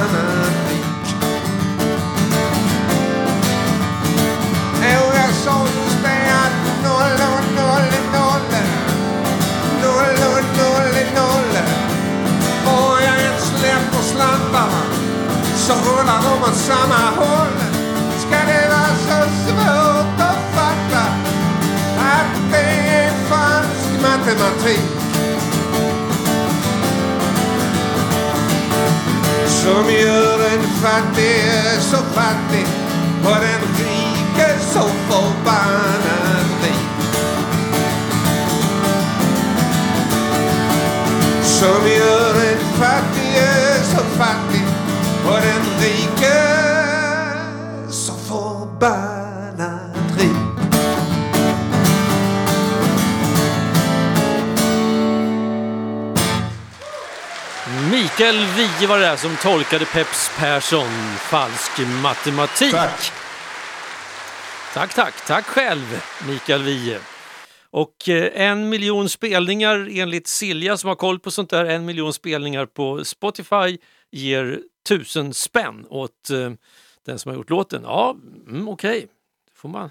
Så 15.67 15.73
rullar 15.73 16.21
de 16.23 16.49
åt 16.49 16.55
samma 16.55 17.11
håll. 17.15 17.57
Ska 18.19 18.37
det 18.51 18.67
vara 18.69 18.95
så 19.07 19.29
svårt 19.45 20.19
att 20.19 20.55
fatta 20.55 21.03
att 21.99 22.51
det 22.51 22.89
är 22.89 23.11
falsk 23.29 24.01
matematik? 24.01 24.97
som 29.47 29.89
gör 29.91 30.37
den 30.37 30.67
fattige 30.81 31.81
så 31.81 31.97
fattig 31.97 32.67
och 33.23 33.35
den 33.41 33.61
rike 33.77 34.59
så 34.59 34.81
förbannat 35.09 36.63
rik. 36.63 36.87
Som 41.43 41.87
gör 41.87 42.33
den 42.33 42.59
fattige 42.59 42.77
så 42.77 42.77
fattig 42.79 43.66
och 45.37 45.43
den 45.43 45.63
rike 45.81 46.37
så 47.91 48.13
förbannat 48.13 49.97
rik. 50.19 50.31
Mikael 57.91 58.35
Wiehe 58.35 58.87
var 58.87 58.99
det 58.99 59.05
där 59.05 59.15
som 59.15 59.35
tolkade 59.35 59.85
Peps 59.85 60.31
Persson 60.37 61.17
falsk 61.17 61.71
matematik. 62.03 62.71
Tack. 62.71 63.11
Tack, 64.73 64.93
tack. 64.93 65.25
Tack 65.27 65.45
själv, 65.45 66.01
Mikael 66.27 66.63
Wiehe. 66.63 66.99
Och 67.71 68.09
eh, 68.09 68.41
en 68.49 68.69
miljon 68.69 69.09
spelningar 69.09 69.89
enligt 69.91 70.27
Silja 70.27 70.77
som 70.77 70.87
har 70.87 70.95
koll 70.95 71.19
på 71.19 71.31
sånt 71.31 71.49
där, 71.49 71.65
en 71.65 71.85
miljon 71.85 72.13
spelningar 72.13 72.65
på 72.65 73.05
Spotify 73.05 73.77
ger 74.11 74.59
tusen 74.87 75.33
spänn 75.33 75.85
åt 75.89 76.29
eh, 76.29 76.51
den 77.05 77.19
som 77.19 77.29
har 77.29 77.35
gjort 77.35 77.49
låten. 77.49 77.81
Ja, 77.83 78.15
mm, 78.47 78.67
okej. 78.67 79.07
Får 79.55 79.69
man, 79.69 79.83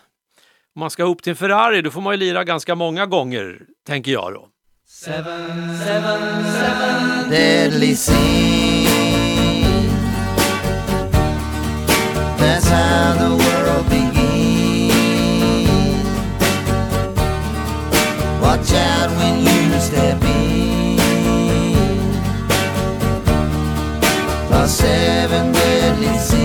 om 0.75 0.81
man 0.81 0.91
ska 0.91 1.03
ihop 1.03 1.23
till 1.23 1.31
en 1.31 1.37
Ferrari 1.37 1.83
då 1.83 1.91
får 1.91 2.01
man 2.01 2.13
ju 2.15 2.19
lira 2.19 2.45
ganska 2.45 2.75
många 2.75 3.07
gånger, 3.07 3.61
tänker 3.87 4.13
jag 4.13 4.33
då. 4.33 4.49
Seven, 4.89 5.79
seven, 5.79 6.45
seven 6.45 7.31
deadly 7.31 7.97
sin. 7.97 8.17
That's 12.39 12.69
how 12.69 13.15
the 13.19 13.31
world 13.31 13.89
begins. 13.89 14.97
Watch 18.41 18.73
out 18.73 19.11
when 19.19 19.41
you 19.41 19.46
seven 24.69 25.53
deadly 25.53 26.19
sins. 26.19 26.36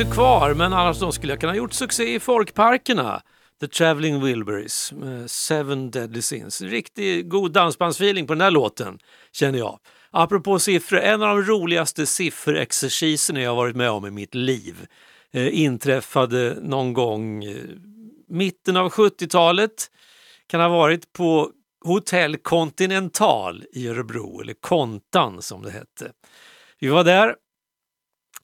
Inte 0.00 0.14
kvar, 0.14 0.54
men 0.54 0.72
annars 0.72 0.98
de 0.98 1.12
skulle 1.12 1.32
jag 1.32 1.40
kunna 1.40 1.52
ha 1.52 1.56
gjort 1.56 1.72
succé 1.72 2.14
i 2.14 2.20
folkparkerna. 2.20 3.22
The 3.60 3.68
Traveling 3.68 4.24
Wilburys, 4.24 4.92
eh, 4.92 5.26
Seven 5.26 5.90
Deadly 5.90 6.22
Sins. 6.22 6.60
Riktigt 6.60 7.28
god 7.28 7.52
dansbandsfeeling 7.52 8.26
på 8.26 8.32
den 8.32 8.40
här 8.40 8.50
låten, 8.50 8.98
känner 9.32 9.58
jag. 9.58 9.78
Apropå 10.10 10.58
siffror, 10.58 10.98
en 10.98 11.22
av 11.22 11.36
de 11.36 11.42
roligaste 11.42 12.06
sifferexerciserna 12.06 13.40
jag 13.40 13.54
varit 13.54 13.76
med 13.76 13.90
om 13.90 14.06
i 14.06 14.10
mitt 14.10 14.34
liv 14.34 14.86
eh, 15.32 15.60
inträffade 15.60 16.56
någon 16.62 16.92
gång 16.92 17.44
eh, 17.44 17.56
mitten 18.28 18.76
av 18.76 18.90
70-talet. 18.90 19.90
Kan 20.46 20.60
ha 20.60 20.68
varit 20.68 21.12
på 21.12 21.50
Hotell 21.84 22.36
Continental 22.36 23.64
i 23.72 23.88
Örebro, 23.88 24.40
eller 24.40 24.54
Kontan 24.54 25.42
som 25.42 25.62
det 25.62 25.70
hette. 25.70 26.12
Vi 26.80 26.88
var 26.88 27.04
där, 27.04 27.34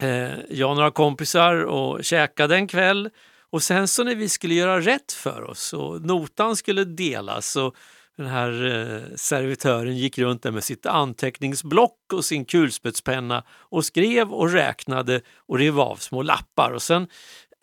Eh, 0.01 0.38
jag 0.48 0.70
och 0.70 0.76
några 0.76 0.90
kompisar 0.90 1.64
och 1.64 2.05
käkade 2.05 2.55
en 2.55 2.66
kväll 2.66 3.11
och 3.51 3.62
sen 3.62 3.88
så 3.88 4.05
när 4.05 4.14
vi 4.14 4.28
skulle 4.28 4.55
göra 4.55 4.80
rätt 4.80 5.12
för 5.12 5.42
oss 5.42 5.72
och 5.72 6.03
notan 6.03 6.57
skulle 6.57 6.84
delas 6.84 7.57
och 7.57 7.76
den 8.16 8.26
här 8.26 8.66
eh, 8.66 9.16
servitören 9.16 9.96
gick 9.96 10.18
runt 10.18 10.42
där 10.42 10.51
med 10.51 10.64
sitt 10.64 10.86
anteckningsblock 10.86 12.12
och 12.12 12.24
sin 12.24 12.44
kulspetspenna 12.44 13.44
och 13.51 13.84
skrev 13.84 14.32
och 14.32 14.51
räknade 14.53 15.20
och 15.36 15.59
rev 15.59 15.80
av 15.80 15.96
små 15.96 16.22
lappar. 16.22 16.70
Och 16.70 16.82
sen 16.82 17.09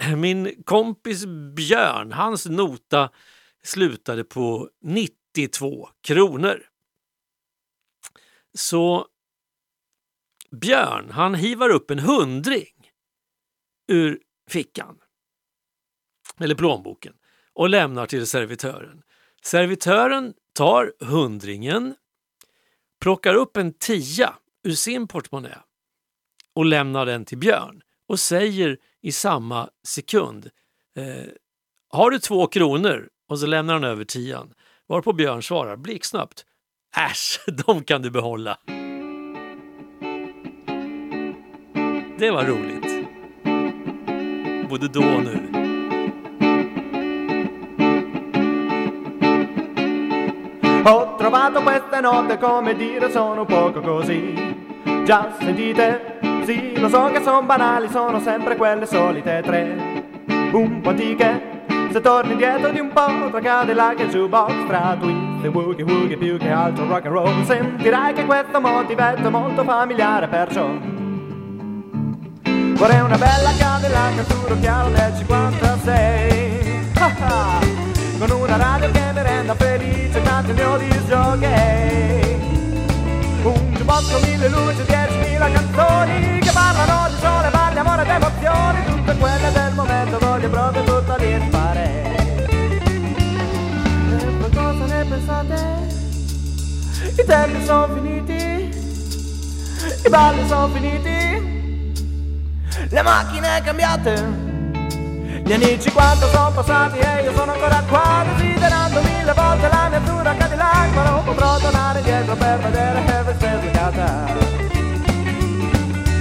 eh, 0.03 0.15
min 0.15 0.63
kompis 0.63 1.25
Björn, 1.55 2.11
hans 2.11 2.45
nota 2.45 3.09
slutade 3.63 4.23
på 4.23 4.69
92 4.83 5.89
kronor. 6.07 6.61
Så 8.57 9.07
Björn, 10.51 11.09
han 11.11 11.35
hivar 11.35 11.69
upp 11.69 11.91
en 11.91 11.99
hundring 11.99 12.91
ur 13.87 14.19
fickan, 14.49 14.97
eller 16.39 16.55
plånboken, 16.55 17.13
och 17.53 17.69
lämnar 17.69 18.05
till 18.05 18.27
servitören. 18.27 19.01
Servitören 19.43 20.33
tar 20.53 20.93
hundringen, 20.99 21.95
plockar 23.01 23.33
upp 23.33 23.57
en 23.57 23.73
tia 23.73 24.33
ur 24.63 24.71
sin 24.71 25.07
portmonnä 25.07 25.57
och 26.53 26.65
lämnar 26.65 27.05
den 27.05 27.25
till 27.25 27.37
Björn 27.37 27.81
och 28.07 28.19
säger 28.19 28.77
i 29.01 29.11
samma 29.11 29.69
sekund 29.87 30.49
eh, 30.95 31.31
Har 31.89 32.11
du 32.11 32.19
två 32.19 32.47
kronor? 32.47 33.09
Och 33.29 33.39
så 33.39 33.45
lämnar 33.45 33.73
han 33.73 33.83
över 33.83 34.05
tian. 34.05 34.53
Varpå 34.87 35.13
Björn 35.13 35.43
svarar 35.43 35.75
blixtsnabbt 35.75 36.45
Äsch, 36.97 37.39
de 37.65 37.83
kan 37.83 38.01
du 38.01 38.11
behålla. 38.11 38.57
Det 42.19 42.31
var 42.31 42.43
roligt. 42.43 43.09
Både 44.69 44.87
då 44.87 44.99
och 44.99 45.23
nu. 45.23 45.39
Ho 50.85 51.17
trovato 51.17 51.61
queste 51.61 52.01
note 52.01 52.37
come 52.37 52.73
dire 52.73 53.11
sono 53.11 53.41
un 53.41 53.45
poco 53.45 53.81
così. 53.81 54.33
Già 55.05 55.27
sentite? 55.39 56.19
Sì, 56.45 56.79
lo 56.79 56.89
so 56.89 57.11
che 57.13 57.21
sono 57.21 57.43
banali, 57.43 57.87
sono 57.89 58.19
sempre 58.19 58.55
quelle 58.55 58.87
solite 58.87 59.43
tre. 59.45 59.75
Un 60.53 60.81
po' 60.81 60.89
antiche. 60.89 61.55
Se 61.91 62.01
torni 62.01 62.31
indietro 62.31 62.71
di 62.71 62.79
un 62.79 62.89
po' 62.93 63.29
tra 63.29 63.39
Cadillac 63.39 63.99
e 63.99 64.07
jukebox 64.07 64.65
Tra 64.67 64.97
twist 64.99 65.45
e 65.45 65.47
woogie 65.47 65.83
woogie 65.83 66.17
più 66.17 66.37
che 66.37 66.49
altro 66.49 66.85
rock 66.87 67.05
and 67.05 67.15
roll 67.15 67.43
Sentirai 67.43 68.13
che 68.13 68.25
questo 68.25 68.59
motivetto 68.59 69.27
è 69.27 69.29
molto 69.29 69.63
familiare 69.63 70.27
perciò 70.27 70.67
Vorrei 72.77 73.01
una 73.01 73.17
bella 73.17 73.51
Cadillac 73.57 74.19
azzurro 74.19 74.59
chiaro 74.59 74.89
del 74.89 75.11
56 75.17 76.91
Con 78.19 78.29
una 78.29 78.55
radio 78.55 78.91
che 78.91 79.11
mi 79.15 79.21
renda 79.23 79.55
felice 79.55 80.21
canto 80.21 80.51
il 80.51 80.57
mio 80.57 80.77
disjockey. 80.77 82.39
Un 83.41 83.83
con 83.83 84.21
mille 84.21 84.47
luci, 84.49 84.83
diecimila 84.85 85.49
canzoni 85.49 86.37
Che 86.37 86.51
parlano 86.51 87.09
di 87.09 87.15
sole, 87.19 87.49
parli, 87.49 87.79
amore 87.79 88.03
ed 88.03 88.09
emozioni. 88.09 88.85
Tutte 88.85 89.17
quelle 89.17 89.51
del 89.51 89.73
momento 89.73 90.19
voglio 90.19 90.49
proprio 90.49 90.83
tutto 90.83 91.15
lì 91.17 91.47
fare. 91.49 92.15
E 94.19 94.49
cosa 94.53 94.85
ne 94.85 95.03
pensate? 95.03 95.55
I 97.17 97.25
tempi 97.25 97.65
sono 97.65 97.87
finiti. 97.95 98.69
I 100.05 100.09
balli 100.09 100.47
sono 100.47 100.67
finiti 100.67 101.56
le 102.89 103.01
macchine 103.01 103.61
cambiate. 103.63 104.45
Gli 105.43 105.53
anni 105.53 105.79
50 105.79 106.29
sono 106.29 106.51
passati 106.51 106.97
e 106.99 107.23
io 107.23 107.33
sono 107.33 107.53
ancora 107.53 107.83
qua 107.87 108.25
desiderando 108.35 109.01
mille 109.01 109.33
volte 109.33 109.67
la 109.69 109.87
mia 109.89 109.97
azzurra 109.99 110.35
Cadillac 110.35 110.93
ma 110.93 111.09
non 111.09 111.23
potrò 111.23 111.57
tornare 111.57 111.99
indietro 111.99 112.35
per 112.35 112.57
vedere 112.59 113.05
Elvis 113.05 113.35
sbloccata. 113.35 114.25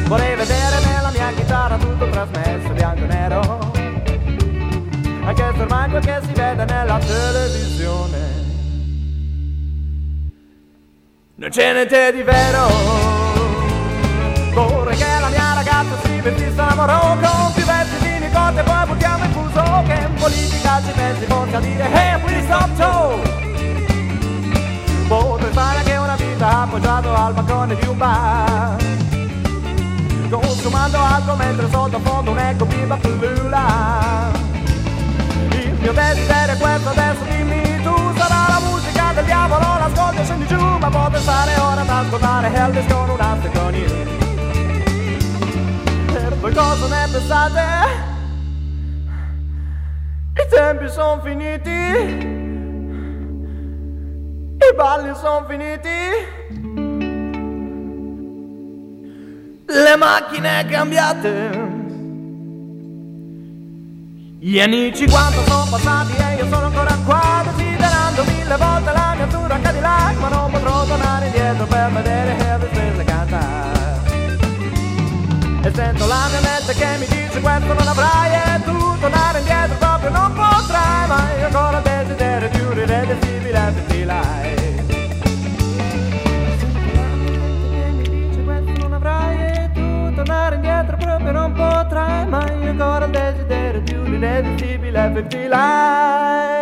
Vorrei 0.07 0.37
vedere 0.37 0.85
nella 0.85 1.11
mia 1.11 1.33
chitarra 1.35 1.77
tutto 1.77 2.09
trasmesso 2.09 2.69
bianco 2.73 3.03
e 3.03 3.07
nero 3.07 3.75
anche 5.27 5.53
se 5.57 5.61
ormai 5.61 5.91
quel 5.91 6.05
che 6.05 6.21
si 6.23 6.33
vede 6.33 6.65
nella 6.65 6.99
televisione 6.99 8.19
non 11.35 11.51
c'è 11.51 11.73
niente 11.73 12.13
di 12.13 12.23
vero 12.23 13.26
ragazza 16.27 16.31
si 16.31 16.31
vestisse 16.31 16.61
a 16.61 16.75
moro 16.75 17.17
con 17.21 17.53
più 17.55 17.65
versi 17.65 17.99
di 18.01 18.19
nicote 18.19 18.63
poi 18.63 18.87
buttiamo 18.87 19.25
il 19.25 19.31
fuso 19.31 19.83
che 19.87 19.95
in 19.95 20.15
politica 20.15 20.83
ci 20.85 20.93
pensi 20.93 21.25
forse 21.27 21.57
a 21.57 21.61
dire 21.61 21.93
hey 21.93 22.21
please 22.21 22.45
stop 22.45 22.77
show 22.77 23.23
Potrei 25.09 25.53
fare 25.53 25.79
anche 25.79 25.97
una 25.97 26.17
vita 26.17 26.63
appoggiato 26.63 27.15
al 27.15 27.33
balcone 27.33 27.77
di 27.77 27.87
un 27.87 27.97
bar 27.97 28.77
Consumando 30.29 30.99
altro 30.99 31.37
mentre 31.37 31.69
sottofondo 31.71 32.31
un 32.33 32.39
eco 32.39 32.65
bimba 32.65 32.97
pullula 32.97 34.33
Il 35.51 35.77
mio 35.79 35.93
desiderio 35.93 36.55
è 36.55 36.59
questo 36.59 36.89
adesso 36.89 37.23
dimmi 37.29 37.83
tu 37.83 37.95
sarà 38.17 38.47
la 38.49 38.61
musica 38.69 39.13
del 39.15 39.25
diavolo? 39.25 39.79
L'ascolti 39.79 40.21
e 40.21 40.25
scendi 40.25 40.47
giù 40.49 40.59
ma 40.59 40.89
potrei 40.89 41.23
stare 41.23 41.57
ora 41.57 41.81
ad 41.83 41.89
ascoltare 41.89 42.53
Elvis 42.53 42.93
con 42.93 43.11
una 43.11 43.39
con 43.53 43.75
you 43.75 44.26
poi 46.41 46.53
cosa 46.53 46.87
ne 46.89 47.09
pensate? 47.11 47.65
I 50.35 50.47
tempi 50.51 50.89
sono 50.89 51.21
finiti, 51.23 51.71
i 54.51 54.75
balli 54.75 55.15
sono 55.15 55.47
finiti, 55.49 55.89
le 59.67 59.97
macchine 59.97 60.67
cambiate. 60.69 61.75
Gli 64.39 64.61
anni 64.61 64.95
50 64.95 65.45
sono 65.45 65.67
passati 65.71 66.13
e 66.15 66.37
io 66.37 66.45
sono 66.49 66.67
ancora 66.67 66.95
qua 67.05 67.43
desiderando 67.47 68.23
mille 68.25 68.57
volte 68.57 68.93
la 68.93 69.15
mia 69.17 69.25
azzurra 69.25 69.59
Cadillac 69.59 70.17
ma 70.21 70.29
non 70.29 70.51
potrò 70.53 70.85
tornare 70.85 71.27
indietro 71.27 71.67
per 71.67 71.91
vedere 71.91 72.37
Elvis 72.39 72.66
sento 75.77 76.07
la 76.07 76.27
mia 76.31 76.41
mente 76.41 76.73
che 76.73 76.87
mi 76.99 77.07
dice 77.07 77.39
questo 77.39 77.75
non 77.75 77.87
avrai 77.87 78.33
e 78.33 78.63
tu 78.63 78.99
tornare 78.99 79.41
indietro 79.41 79.77
proprio 79.77 80.11
non 80.11 80.33
potrai 80.33 81.07
ma 81.07 81.21
io 81.39 81.47
ancora 81.47 81.81
desiderio 81.81 82.49
di 82.49 82.61
un 82.61 82.79
irreversibile 82.79 83.85
tu 89.75 90.15
tornare 90.15 90.55
indietro 90.55 90.97
proprio 90.97 91.33
non 91.33 91.53
potrai 91.53 92.27
ma 92.27 92.51
io 92.53 92.71
ancora 92.71 93.07
desiderio 93.07 93.81
di 93.83 93.93
un 93.93 94.15
irreversibile 94.15 95.13
FT 95.15 95.35
Life 95.35 96.56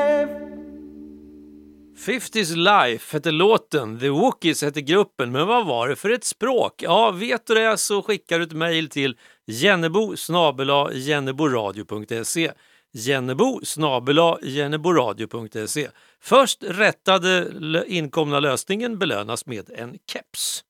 50s 2.04 2.56
Life 2.56 3.16
hette 3.16 3.30
låten, 3.30 3.98
The 3.98 4.08
Wookies 4.08 4.62
hette 4.62 4.80
gruppen, 4.80 5.32
men 5.32 5.46
vad 5.46 5.66
var 5.66 5.88
det 5.88 5.96
för 5.96 6.10
ett 6.10 6.24
språk? 6.24 6.82
Ja, 6.82 7.10
vet 7.10 7.46
du 7.46 7.54
det 7.54 7.76
så 7.76 8.02
skickar 8.02 8.38
du 8.38 8.44
ett 8.44 8.52
mejl 8.52 8.88
till 8.88 9.16
jennebo 9.46 10.14
jenneboradio.se 10.92 12.52
jennebo 12.92 13.60
jenneboradio.se 14.42 15.88
Först 16.22 16.62
rättade 16.62 17.50
inkomna 17.86 18.40
lösningen 18.40 18.98
belönas 18.98 19.46
med 19.46 19.70
en 19.74 19.98
keps. 20.12 20.64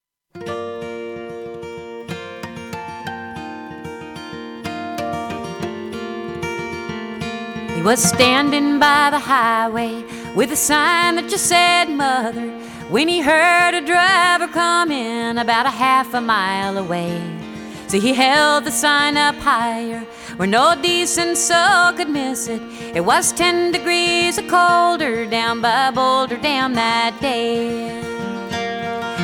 He 7.77 7.83
was 7.83 8.09
standing 8.09 8.79
by 8.79 9.11
the 9.11 9.19
highway 9.19 10.24
with 10.35 10.51
a 10.51 10.57
sign 10.57 11.17
that 11.17 11.29
just 11.29 11.47
said 11.47 11.87
mother 11.89 12.51
when 12.89 13.09
he 13.09 13.21
heard 13.21 13.75
a 13.75 13.81
driver 13.81 14.49
coming 14.49 15.39
about 15.39 15.67
a 15.67 15.71
half 15.71 16.13
a 16.13 16.21
mile 16.21 16.77
away. 16.77 17.21
So 17.87 18.01
he 18.01 18.13
held 18.13 18.65
the 18.65 18.71
sign 18.71 19.17
up 19.17 19.37
higher 19.37 20.01
where 20.37 20.49
no 20.49 20.75
decent 20.81 21.37
soul 21.37 21.93
could 21.93 22.11
miss 22.11 22.49
it. 22.49 22.61
It 22.95 23.05
was 23.05 23.33
ten 23.33 23.71
degrees 23.71 24.41
colder 24.49 25.25
down 25.27 25.61
by 25.61 25.93
Boulder 25.93 26.37
Dam 26.37 26.75
that 26.75 27.17
day. 27.21 28.03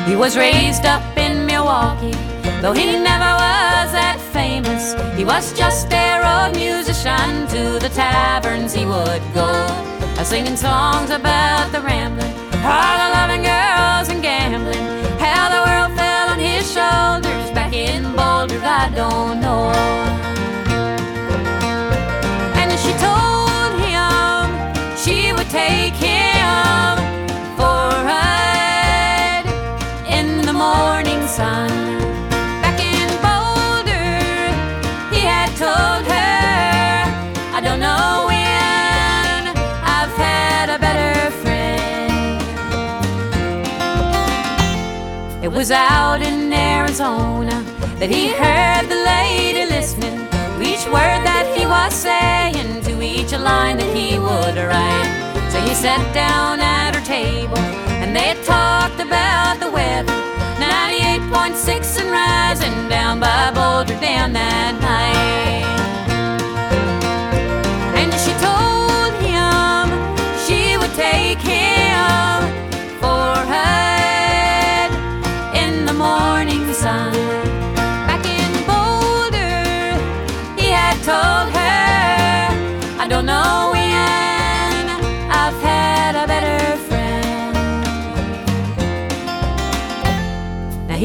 He 0.07 0.15
was 0.15 0.37
raised 0.37 0.85
up 0.85 1.03
in 1.17 1.45
Milwaukee, 1.45 2.17
though 2.61 2.73
he 2.73 2.85
never 2.85 3.31
was 3.43 3.91
that 3.91 4.17
famous. 4.31 4.93
He 5.17 5.25
was 5.25 5.51
just 5.53 5.91
a 5.91 6.21
road 6.23 6.55
musician 6.55 7.47
to 7.47 7.79
the 7.79 7.91
taverns 7.93 8.73
he 8.73 8.85
would 8.85 9.21
go, 9.33 9.67
singing 10.25 10.55
songs 10.55 11.09
about 11.09 11.71
the 11.71 11.81
rambling, 11.81 12.31
all 12.63 12.97
the 13.01 13.09
loving 13.17 13.41
girls 13.41 14.07
and 14.09 14.21
gambling, 14.21 14.77
how 15.17 15.49
the 15.49 15.61
world 15.67 15.97
fell 15.97 16.29
on 16.29 16.37
his 16.39 16.71
shoulders 16.71 17.49
back 17.51 17.73
in 17.73 18.03
Boulder. 18.15 18.61
I 18.63 18.91
don't 18.95 19.41
know. 19.41 20.30
Was 45.61 45.69
out 45.69 46.23
in 46.23 46.51
Arizona 46.51 47.53
that 47.99 48.09
he 48.09 48.29
heard 48.29 48.89
the 48.89 48.97
lady 49.05 49.69
listening 49.69 50.17
to 50.57 50.59
each 50.59 50.83
word 50.87 51.21
that 51.21 51.45
he 51.55 51.67
was 51.67 51.93
saying, 51.93 52.81
to 52.81 52.99
each 52.99 53.31
line 53.33 53.77
that 53.77 53.95
he 53.95 54.17
would 54.17 54.57
write. 54.57 55.51
So 55.51 55.61
he 55.61 55.75
sat 55.75 56.01
down 56.15 56.59
at 56.61 56.95
her 56.95 57.05
table 57.05 57.59
and 58.01 58.15
they 58.15 58.33
talked 58.43 58.99
about 58.99 59.59
the 59.59 59.69
weather. 59.69 60.11
98.6 60.57 62.01
and 62.01 62.09
rising 62.09 62.89
down 62.89 63.19
by 63.19 63.51
Boulder 63.53 64.01
down 64.01 64.33
that 64.33 64.73
night. 64.81 65.80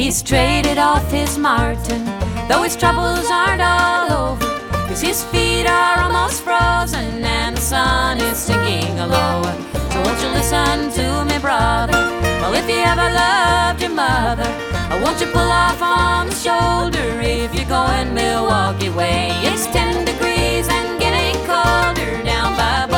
He's 0.07 0.23
traded 0.23 0.77
off 0.77 1.11
his 1.11 1.37
Martin, 1.37 2.05
though 2.47 2.63
his 2.63 2.77
troubles 2.77 3.27
aren't 3.29 3.61
all 3.61 4.31
over. 4.31 4.47
Cause 4.87 5.01
his 5.01 5.25
feet 5.25 5.67
are 5.67 5.99
almost 5.99 6.43
frozen 6.43 7.25
and 7.25 7.57
the 7.57 7.61
sun 7.61 8.17
is 8.21 8.37
sinking 8.37 8.95
lower. 8.95 9.53
So 9.91 9.97
won't 10.03 10.19
you 10.23 10.29
listen 10.29 10.91
to 10.99 11.25
me, 11.25 11.37
brother? 11.39 11.99
Well, 12.39 12.53
if 12.53 12.69
you 12.69 12.79
ever 12.93 13.07
loved 13.21 13.81
your 13.81 13.91
mother, 13.91 14.49
or 14.91 14.97
won't 15.03 15.19
you 15.19 15.27
pull 15.27 15.51
off 15.65 15.81
on 15.81 16.27
the 16.27 16.35
shoulder 16.35 17.07
if 17.19 17.53
you're 17.53 17.65
going 17.65 18.13
Milwaukee 18.13 18.89
way? 18.89 19.27
It's 19.43 19.67
10 19.67 20.05
degrees 20.05 20.69
and 20.69 21.01
getting 21.01 21.35
colder 21.45 22.23
down 22.23 22.55
by 22.55 22.96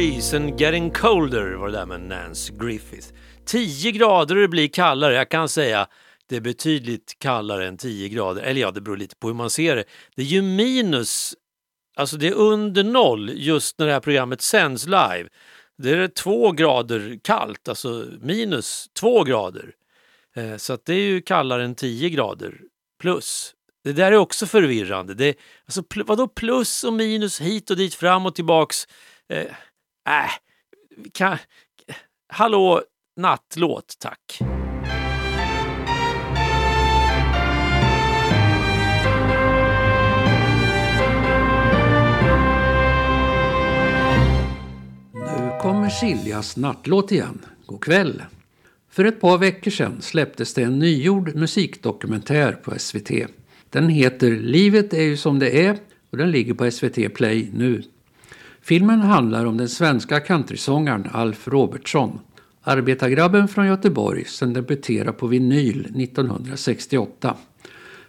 degrees 0.00 0.34
and 0.34 0.60
getting 0.60 0.90
colder 0.90 1.52
var 1.54 1.66
det 1.66 1.72
där 1.72 1.86
med 1.86 2.00
Nance 2.00 2.52
Griffith. 2.52 3.08
10 3.44 3.92
grader 3.92 4.34
och 4.34 4.40
det 4.42 4.48
blir 4.48 4.68
kallare. 4.68 5.14
Jag 5.14 5.28
kan 5.28 5.48
säga 5.48 5.86
det 6.26 6.36
är 6.36 6.40
betydligt 6.40 7.16
kallare 7.18 7.68
än 7.68 7.76
10 7.76 8.08
grader. 8.08 8.42
Eller 8.42 8.60
ja, 8.60 8.70
det 8.70 8.80
beror 8.80 8.96
lite 8.96 9.16
på 9.16 9.26
hur 9.26 9.34
man 9.34 9.50
ser 9.50 9.76
det. 9.76 9.84
Det 10.16 10.22
är 10.22 10.26
ju 10.26 10.42
minus, 10.42 11.34
alltså 11.96 12.16
det 12.16 12.28
är 12.28 12.32
under 12.32 12.84
noll 12.84 13.30
just 13.34 13.78
när 13.78 13.86
det 13.86 13.92
här 13.92 14.00
programmet 14.00 14.40
sänds 14.42 14.86
live. 14.86 15.28
Det 15.78 15.90
är 15.90 16.08
två 16.08 16.52
grader 16.52 17.18
kallt, 17.24 17.68
alltså 17.68 18.06
minus 18.20 18.86
två 19.00 19.24
grader. 19.24 19.72
Eh, 20.36 20.56
så 20.56 20.72
att 20.72 20.84
det 20.84 20.94
är 20.94 21.08
ju 21.08 21.22
kallare 21.22 21.64
än 21.64 21.74
10 21.74 22.10
grader 22.10 22.60
plus. 23.00 23.54
Det 23.84 23.92
där 23.92 24.12
är 24.12 24.16
också 24.16 24.46
förvirrande. 24.46 25.14
Det, 25.14 25.36
alltså, 25.64 25.80
pl- 25.80 26.04
vadå 26.06 26.28
plus 26.28 26.84
och 26.84 26.92
minus 26.92 27.40
hit 27.40 27.70
och 27.70 27.76
dit, 27.76 27.94
fram 27.94 28.26
och 28.26 28.34
tillbaks? 28.34 28.86
Eh, 29.28 29.46
äh, 30.08 30.30
kan, 31.12 31.38
hallå, 32.28 32.82
nattlåt 33.16 33.94
tack. 33.98 34.38
Nu 45.14 45.58
kommer 45.62 45.88
Siljas 45.88 46.56
nattlåt 46.56 47.12
igen. 47.12 47.46
God 47.66 47.84
kväll! 47.84 48.22
För 48.90 49.04
ett 49.04 49.20
par 49.20 49.38
veckor 49.38 49.70
sedan 49.70 50.02
släpptes 50.02 50.54
det 50.54 50.62
en 50.62 50.78
nygjord 50.78 51.34
musikdokumentär 51.34 52.52
på 52.52 52.78
SVT. 52.78 53.10
Den 53.70 53.88
heter 53.88 54.30
Livet 54.30 54.94
är 54.94 55.02
ju 55.02 55.16
som 55.16 55.38
det 55.38 55.66
är 55.66 55.78
och 56.10 56.16
den 56.16 56.30
ligger 56.30 56.54
på 56.54 56.70
SVT 56.70 57.14
Play 57.14 57.50
nu. 57.54 57.82
Filmen 58.62 59.00
handlar 59.00 59.44
om 59.46 59.56
den 59.56 59.68
svenska 59.68 60.20
countrysångaren 60.20 61.08
Alf 61.12 61.48
Robertsson. 61.48 62.18
Arbetargrabben 62.62 63.48
från 63.48 63.66
Göteborg 63.66 64.24
som 64.24 64.52
debuterade 64.52 65.12
på 65.12 65.26
vinyl 65.26 65.80
1968. 65.80 67.36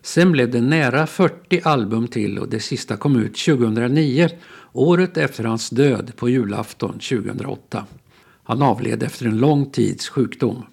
Sen 0.02 0.32
blev 0.32 0.52
det 0.52 0.62
nära 0.62 1.08
40 1.08 1.62
album 1.64 2.08
till 2.08 2.40
och 2.40 2.50
det 2.50 2.60
sista 2.60 2.98
kom 2.98 3.16
ut 3.16 3.38
2009, 3.46 4.30
året 4.74 5.18
efter 5.18 5.44
hans 5.44 5.70
död 5.70 6.12
på 6.16 6.30
julafton 6.30 6.94
2008. 6.94 7.86
Han 8.44 8.62
avled 8.62 9.04
efter 9.04 9.26
en 9.26 9.38
lång 9.38 9.72
tids 9.72 10.10
sjukdom. 10.10 10.66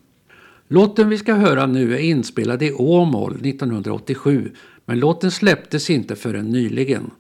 Låten 0.69 1.09
vi 1.09 1.19
ska 1.19 1.35
höra 1.35 1.67
nu 1.67 1.95
är 1.95 1.99
inspelad 1.99 2.63
i 2.63 2.73
Åmål 2.73 3.33
1987 3.33 4.53
men 4.87 4.99
låten 4.99 5.31
släpptes 5.31 5.91
inte 5.91 6.17
förrän 6.17 6.51
nyligen. 6.51 7.11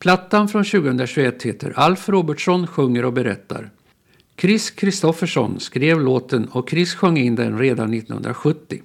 Plattan 0.00 0.48
från 0.48 0.64
2021 0.64 1.42
heter 1.42 1.72
Alf 1.76 2.08
Robertsson 2.08 2.66
sjunger 2.66 3.04
och 3.04 3.12
berättar. 3.12 3.70
Chris 4.40 4.70
Kristoffersson 4.70 5.60
skrev 5.60 6.00
låten 6.00 6.44
och 6.44 6.70
Chris 6.70 6.94
sjöng 6.94 7.18
in 7.18 7.34
den 7.34 7.58
redan 7.58 7.94
1970. 7.94 8.82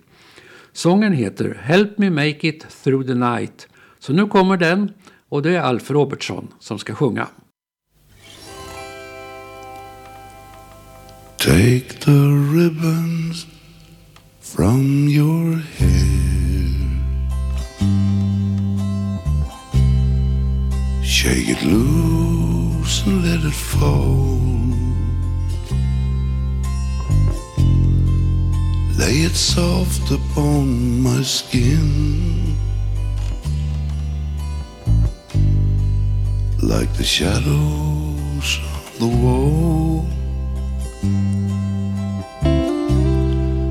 Sången 0.74 1.14
heter 1.14 1.58
Help 1.62 1.98
Me 1.98 2.10
Make 2.10 2.48
It 2.48 2.68
Through 2.84 3.08
the 3.08 3.14
Night. 3.14 3.68
Så 4.00 4.14
nu 4.14 4.28
kommer 4.28 4.58
den 4.58 4.92
och 5.30 5.42
det 5.42 5.56
är 5.56 5.62
Alf 5.62 5.92
Robertsson 5.92 6.48
som 6.60 6.80
ska 6.80 6.96
sjunga. 6.96 7.28
Take 11.38 11.94
the 12.00 12.22
ribbons 12.56 13.48
from 14.42 15.08
your 15.08 15.62
head 15.78 16.15
Shake 21.16 21.48
it 21.48 21.64
loose 21.64 23.06
and 23.06 23.24
let 23.24 23.40
it 23.46 23.54
fall. 23.54 24.38
Lay 29.00 29.20
it 29.24 29.34
soft 29.34 30.12
upon 30.12 31.00
my 31.02 31.22
skin. 31.22 32.58
Like 36.62 36.92
the 36.98 37.06
shadows 37.06 38.60
on 38.74 39.00
the 39.00 39.12
wall. 39.24 40.06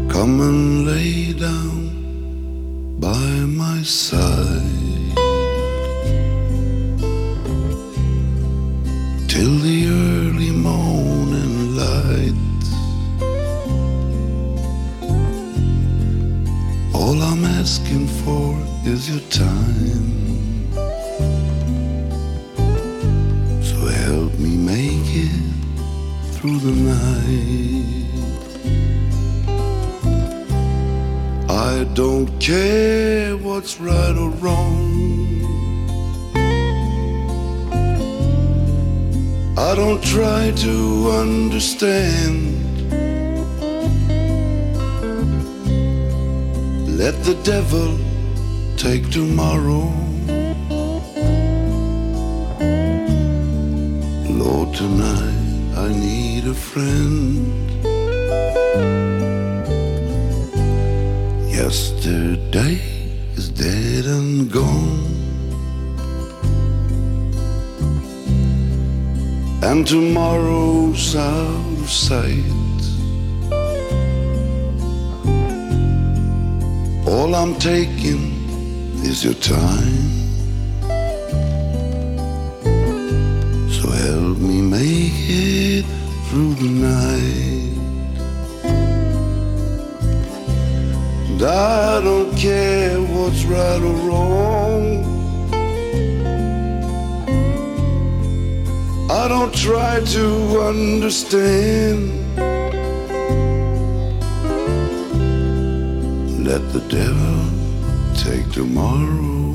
Come 0.09 0.41
and 0.41 0.87
lay 0.87 1.35
down 1.35 2.97
by 2.99 3.29
my 3.63 3.83
side 3.83 4.84
till 9.35 9.59
the 9.59 9.89
early 9.89 10.53
morning 10.53 11.75
light. 11.75 12.63
All 16.95 17.21
I'm 17.21 17.45
asking 17.45 18.07
for 18.23 18.57
is 18.93 19.11
your 19.11 19.25
time. 19.31 20.09
So 23.71 23.77
help 24.05 24.33
me 24.39 24.53
make 24.73 25.11
it 25.27 25.45
through 26.35 26.61
the 26.69 26.77
night. 26.93 28.05
I 31.51 31.83
don't 31.95 32.29
care 32.39 33.37
what's 33.37 33.81
right 33.81 34.17
or 34.17 34.31
wrong. 34.43 35.24
I 39.57 39.77
don't 39.77 40.03
try 40.03 40.51
to 40.51 41.11
understand. 41.13 42.91
Let 46.99 47.15
the 47.23 47.39
devil 47.45 47.97
take 48.77 49.11
tomorrow. 49.11 49.93
Lord, 54.29 54.75
tonight 54.75 55.79
I 55.79 55.89
need 55.89 56.49
a 56.49 56.55
friend. 56.55 57.47
Yesterday 61.49 62.81
is 63.37 63.51
dead 63.51 64.07
and 64.07 64.51
gone. 64.51 65.14
And 69.67 69.87
tomorrow's 69.87 71.17
out 71.17 71.79
of 71.81 71.89
sight. 71.89 72.45
All 77.09 77.35
I'm 77.35 77.55
taking 77.59 78.25
is 79.03 79.25
your 79.25 79.33
time. 79.33 80.11
So 83.71 83.89
help 83.89 84.37
me 84.37 84.61
make 84.61 85.17
it 85.31 85.87
through 86.29 86.55
the 86.57 86.69
night. 86.93 87.75
And 91.31 91.43
I 91.43 92.03
don't 92.03 92.37
care 92.37 93.01
what's 93.01 93.45
right 93.45 93.81
or 93.81 93.97
wrong. 94.09 95.14
I 99.25 99.29
don't 99.29 99.55
try 99.55 100.01
to 100.01 100.61
understand. 100.61 102.13
Let 106.45 106.61
the 106.75 106.83
devil 106.91 107.41
take 108.15 108.53
tomorrow. 108.53 109.55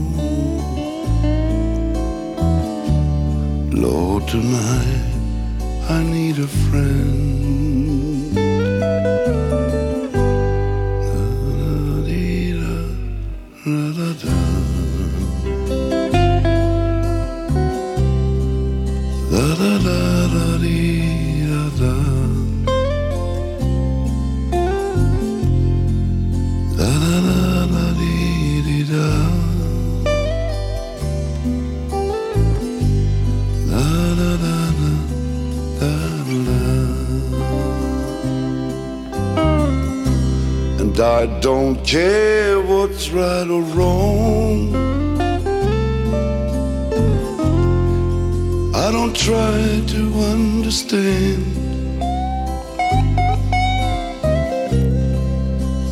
Lord, 3.72 4.28
tonight 4.28 5.06
I 5.88 6.02
need 6.02 6.40
a 6.40 6.48
friend. 6.48 7.69
I 41.00 41.28
don't 41.40 41.78
care 41.86 42.60
what's 42.60 43.10
right 43.10 43.48
or 43.48 43.62
wrong. 43.62 44.76
I 48.76 48.92
don't 48.92 49.16
try 49.16 49.82
to 49.96 50.14
understand. 50.36 51.46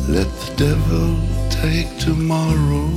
Let 0.08 0.28
the 0.42 0.52
devil 0.56 1.16
take 1.48 1.88
tomorrow. 1.98 2.90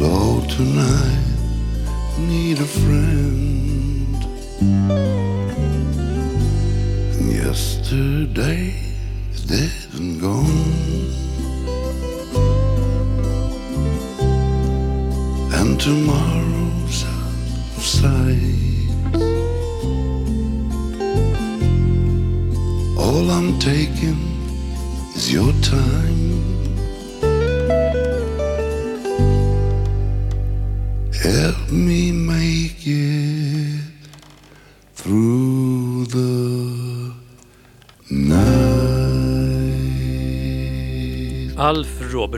Lord, 0.00 0.48
tonight 0.48 1.26
need 2.18 2.60
a 2.60 2.64
friend. 2.64 3.20
Yesterday 7.90 8.72
is 9.32 9.42
dead 9.46 9.94
and 9.98 10.20
gone. 10.20 11.10
and 15.58 15.80
tomorrow's 15.80 17.04
out 17.04 17.76
of 17.76 17.84
sight. 17.84 18.90
All 22.96 23.28
I'm 23.28 23.58
taking 23.58 24.20
is 25.16 25.32
your 25.32 25.52
time. 25.54 26.09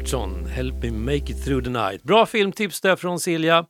Robertson, 0.03 0.47
Help 0.47 0.83
me 0.83 0.91
make 0.91 1.31
it 1.31 1.45
through 1.45 1.65
the 1.65 1.71
night. 1.71 2.03
Bra 2.03 2.27
filmtips 2.27 2.81
där 2.81 2.97
från 2.97 3.21
Silja. 3.21 3.67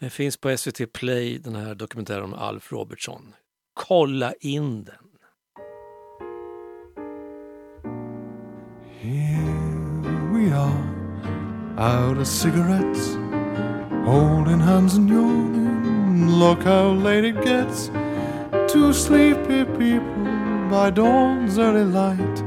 Den 0.00 0.10
finns 0.10 0.36
på 0.36 0.56
SVT 0.56 0.92
Play, 0.92 1.38
den 1.38 1.54
här 1.54 1.74
dokumentären 1.74 2.24
om 2.24 2.34
Alf 2.34 2.72
Robertson. 2.72 3.34
Kolla 3.74 4.32
in 4.40 4.84
den. 4.84 4.94
Here 9.00 10.30
we 10.32 10.52
are, 10.52 10.84
out 11.78 12.18
of 12.18 12.26
cigarettes, 12.26 13.16
holding 14.06 14.60
hands 14.60 14.94
and 14.94 15.10
yawning. 15.10 16.38
Look 16.38 16.64
how 16.64 16.92
late 16.92 17.28
it 17.28 17.44
gets. 17.44 17.90
Two 18.72 18.92
sleepy 18.92 19.64
people 19.64 20.24
by 20.70 20.90
dawn's 20.90 21.58
early 21.58 21.84
light, 21.84 22.40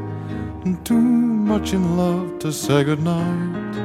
and 0.66 0.86
two 0.86 1.35
much 1.46 1.74
in 1.74 1.96
love 1.96 2.39
to 2.39 2.52
say 2.52 2.84
goodnight. 2.84 3.76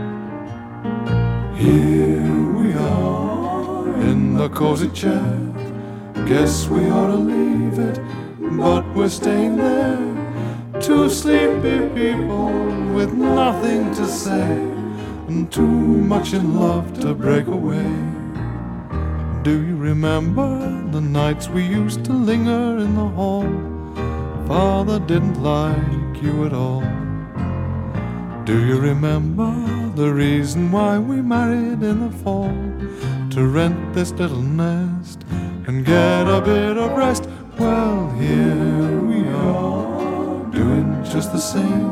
Here 1.55 2.53
we 2.59 2.73
are 2.73 4.01
in 4.01 4.35
the 4.35 4.49
cozy 4.49 4.89
chair. 4.89 5.37
Guess 6.27 6.69
we 6.69 6.89
ought 6.89 7.09
to 7.09 7.17
leave 7.17 7.79
it, 7.79 8.01
but 8.57 8.83
we're 8.95 9.11
staying 9.11 9.57
there. 9.57 10.81
Two 10.81 11.11
sleepy 11.11 11.81
people 11.91 12.47
with 12.95 13.13
nothing 13.13 13.95
to 13.95 14.07
say, 14.07 14.53
and 15.29 15.53
too 15.53 15.67
much 16.15 16.33
in 16.33 16.59
love 16.59 16.99
to 17.01 17.13
break 17.13 17.47
away. 17.47 17.93
Do 19.43 19.63
you 19.67 19.77
remember 19.77 20.51
the 20.93 21.03
nights 21.03 21.51
we 21.51 21.63
used 21.67 22.07
to 22.07 22.13
linger 22.13 22.79
in 22.79 22.95
the 22.95 23.09
hall? 23.19 23.49
Father 24.49 24.99
didn't 24.99 25.43
like 25.43 26.23
you 26.23 26.47
at 26.47 26.55
all. 26.55 27.00
Do 28.51 28.67
you 28.67 28.81
remember 28.81 29.53
the 29.95 30.13
reason 30.13 30.73
why 30.73 30.99
we 30.99 31.23
married 31.23 31.85
in 31.85 32.01
the 32.01 32.11
fall? 32.11 32.53
To 33.31 33.47
rent 33.47 33.95
this 33.95 34.11
little 34.11 34.43
nest 34.43 35.23
and 35.69 35.87
get 35.87 36.27
a 36.27 36.41
bit 36.41 36.77
of 36.77 36.91
rest. 36.99 37.29
Well, 37.61 38.11
here 38.19 38.99
we 39.03 39.21
are, 39.29 40.51
doing 40.51 41.01
just 41.05 41.31
the 41.31 41.39
same. 41.39 41.91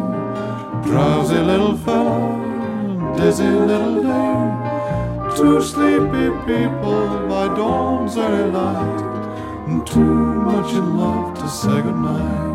Drowsy 0.82 1.38
little 1.38 1.76
fella, 1.76 3.14
dizzy 3.16 3.44
little 3.44 4.02
dame. 4.02 5.36
Two 5.36 5.62
sleepy 5.62 6.28
people 6.44 7.28
by 7.28 7.54
dawn's 7.54 8.16
early 8.16 8.50
light, 8.50 9.00
and 9.68 9.86
too 9.86 10.00
much 10.50 10.72
in 10.72 10.98
love 10.98 11.38
to 11.38 11.48
say 11.48 11.80
goodnight. 11.82 12.48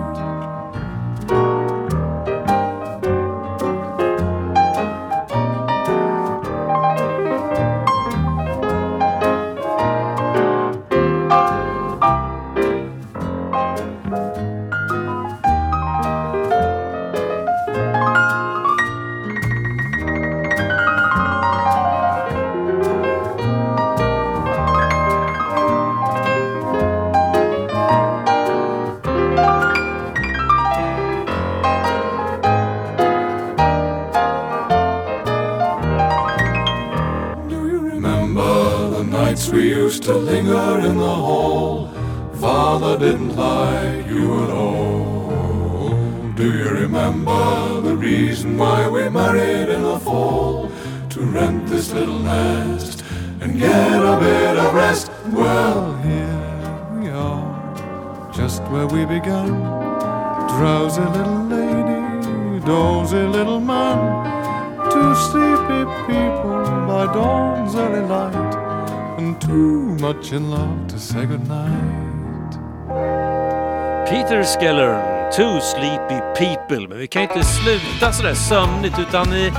Too 70.24 70.40
much 70.40 70.60
love 70.60 70.88
to 70.88 71.00
say 71.00 71.26
goodnight. 71.26 72.52
Peter 74.10 74.44
Skeller, 74.44 75.32
Two 75.32 75.60
Sleepy 75.60 76.22
People. 76.36 76.88
Men 76.88 76.98
vi 76.98 77.08
kan 77.08 77.22
inte 77.22 77.44
sluta 77.44 78.14
sådär 78.14 78.34
sömnigt 78.34 79.00
utan 79.00 79.32
vi, 79.32 79.52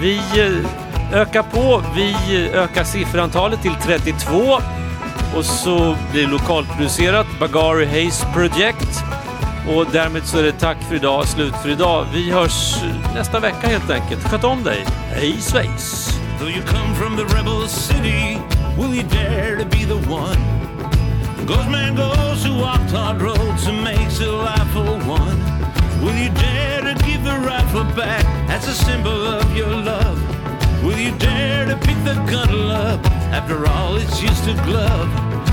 vi 0.00 0.16
eh, 0.16 1.20
ökar 1.20 1.42
på. 1.42 1.82
Vi 1.96 2.10
eh, 2.10 2.62
ökar 2.62 2.84
sifferantalet 2.84 3.62
till 3.62 3.74
32 3.82 4.58
och 5.36 5.44
så 5.44 5.96
blir 6.12 6.22
det 6.22 6.32
lokalproducerat 6.32 7.26
Bagari 7.40 7.86
Hayes 7.86 8.24
Project. 8.34 9.04
Och 9.76 9.86
därmed 9.92 10.26
så 10.26 10.38
är 10.38 10.42
det 10.42 10.52
tack 10.52 10.76
för 10.88 10.94
idag, 10.94 11.28
slut 11.28 11.54
för 11.62 11.68
idag. 11.68 12.06
Vi 12.14 12.30
hörs 12.30 12.76
nästa 13.14 13.40
vecka 13.40 13.66
helt 13.66 13.90
enkelt. 13.90 14.24
Sköt 14.24 14.44
om 14.44 14.62
dig. 14.62 14.84
Hej 15.10 15.36
svejs! 15.40 16.11
Though 16.42 16.48
you 16.48 16.62
come 16.62 16.92
from 16.96 17.14
the 17.14 17.24
rebel 17.26 17.68
city, 17.68 18.36
will 18.76 18.92
you 18.92 19.04
dare 19.04 19.54
to 19.58 19.64
be 19.64 19.84
the 19.84 19.98
one? 20.10 20.42
Goes 21.46 21.68
man 21.68 21.94
goes 21.94 22.44
who 22.44 22.58
walked 22.58 22.90
hard 22.90 23.22
roads 23.22 23.68
and 23.68 23.84
makes 23.84 24.18
a 24.18 24.28
life 24.28 24.68
for 24.72 24.98
one. 25.06 25.38
Will 26.02 26.18
you 26.18 26.30
dare 26.30 26.80
to 26.80 26.94
give 27.06 27.22
the 27.22 27.38
rifle 27.46 27.84
back 27.94 28.26
as 28.50 28.66
a 28.66 28.74
symbol 28.74 29.24
of 29.38 29.56
your 29.56 29.70
love? 29.70 30.18
Will 30.82 30.98
you 30.98 31.16
dare 31.16 31.64
to 31.66 31.76
pick 31.76 31.98
the 32.02 32.14
gun 32.26 32.50
up 32.72 33.06
after 33.30 33.64
all 33.68 33.94
it's 33.94 34.20
used 34.20 34.42
to 34.42 34.54
glove? 34.66 35.10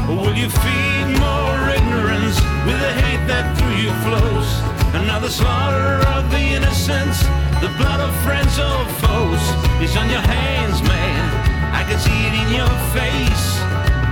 Or 0.10 0.16
will 0.16 0.34
you 0.34 0.50
feed 0.50 1.08
more 1.22 1.70
ignorance 1.70 2.42
with 2.66 2.80
the 2.82 2.94
hate 2.98 3.28
that 3.30 3.46
through 3.60 3.78
you 3.78 3.94
flows? 4.02 4.50
Another 4.96 5.30
slaughter 5.30 6.02
of 6.18 6.32
the 6.32 6.40
innocents, 6.58 7.26
the 7.62 7.70
blood 7.78 8.00
of 8.00 8.16
friends 8.24 8.58
or 8.58 8.86
foes 9.04 9.44
is 9.82 9.96
on 9.98 10.10
your 10.10 10.22
hands, 10.22 10.82
man. 10.84 11.74
I 11.74 11.84
can 11.84 12.00
see 12.00 12.20
it 12.28 12.34
in 12.42 12.56
your 12.56 12.74
face. 12.96 13.60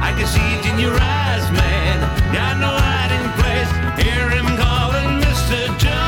I 0.02 0.14
can 0.18 0.28
see 0.28 0.48
it 0.58 0.66
in 0.66 0.80
your 0.80 0.98
eyes, 1.00 1.50
man. 1.52 1.98
Got 2.34 2.58
no 2.60 2.68
hiding 2.68 3.28
place. 3.39 3.72
Hear 4.04 4.30
him 4.30 4.45
calling 4.58 5.22
Mr. 5.22 5.80
Jones. 5.80 6.07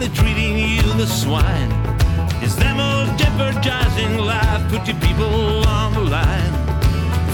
Man? 0.00 0.10
How 0.10 0.14
they 0.14 0.14
treating 0.14 0.58
you, 0.58 0.82
the 0.94 1.06
swine? 1.06 1.70
Is 2.42 2.56
them 2.56 2.80
all 2.80 3.06
jeopardizing 3.16 4.18
life? 4.18 4.68
Put 4.70 4.86
your 4.86 5.00
people 5.00 5.66
on 5.66 5.94
the 5.94 6.00
line. 6.00 6.52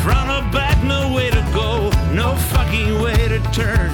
Front 0.02 0.30
or 0.30 0.52
back, 0.52 0.82
no 0.84 1.12
way 1.12 1.30
to 1.30 1.42
go, 1.54 1.90
no 2.12 2.34
fucking 2.52 3.00
way 3.00 3.28
to 3.28 3.40
turn. 3.52 3.90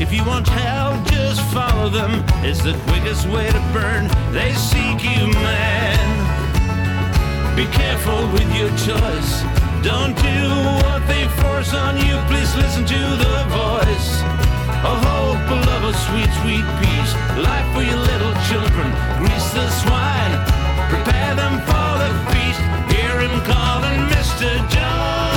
If 0.00 0.12
you 0.12 0.24
want 0.24 0.48
hell, 0.48 1.02
just 1.06 1.40
follow 1.52 1.88
them. 1.88 2.24
It's 2.44 2.62
the 2.62 2.74
quickest 2.88 3.26
way 3.28 3.50
to 3.50 3.60
burn. 3.72 4.08
They 4.32 4.52
seek 4.54 5.02
you, 5.02 5.26
man. 5.32 6.36
Be 7.56 7.66
careful 7.66 8.28
with 8.32 8.48
your 8.54 8.70
choice. 8.78 9.42
Don't 9.82 10.14
do 10.16 10.48
what 10.82 11.06
they 11.08 11.26
force 11.42 11.74
on 11.74 11.96
you. 11.96 12.18
Please 12.28 12.54
listen 12.56 12.84
to 12.86 12.98
the 12.98 13.44
voice. 13.48 14.37
A 14.84 14.94
hope, 14.94 15.50
a 15.50 15.54
love, 15.66 15.84
a 15.84 15.94
sweet, 16.06 16.30
sweet 16.40 16.66
peace. 16.80 17.12
Life 17.36 17.66
for 17.74 17.82
your 17.82 17.96
little 17.96 18.34
children. 18.48 18.88
Grease 19.18 19.50
the 19.52 19.68
swine. 19.70 20.34
Prepare 20.88 21.34
them 21.34 21.58
for 21.66 21.90
the 22.02 22.10
feast. 22.30 22.60
Hear 22.94 23.20
him 23.20 23.40
calling 23.42 24.00
Mr. 24.08 24.48
Jones. 24.70 25.27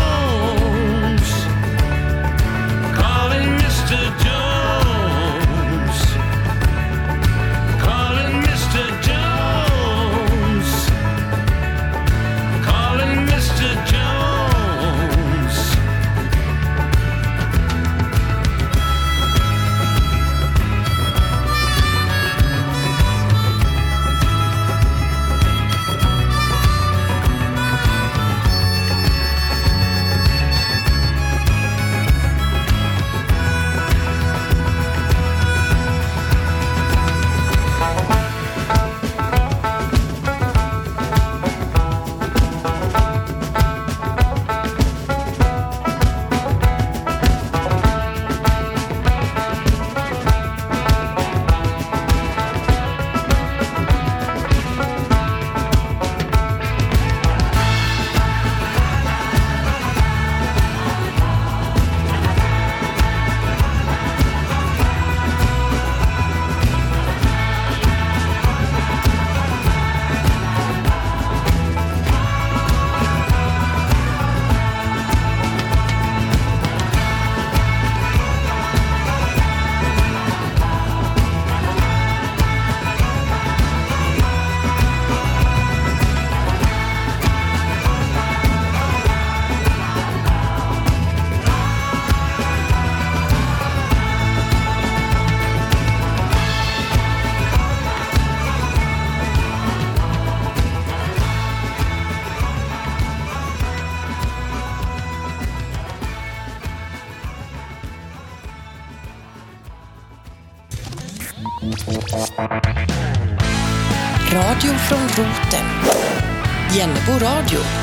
Jennebo 116.82 117.20
radio. 117.20 117.81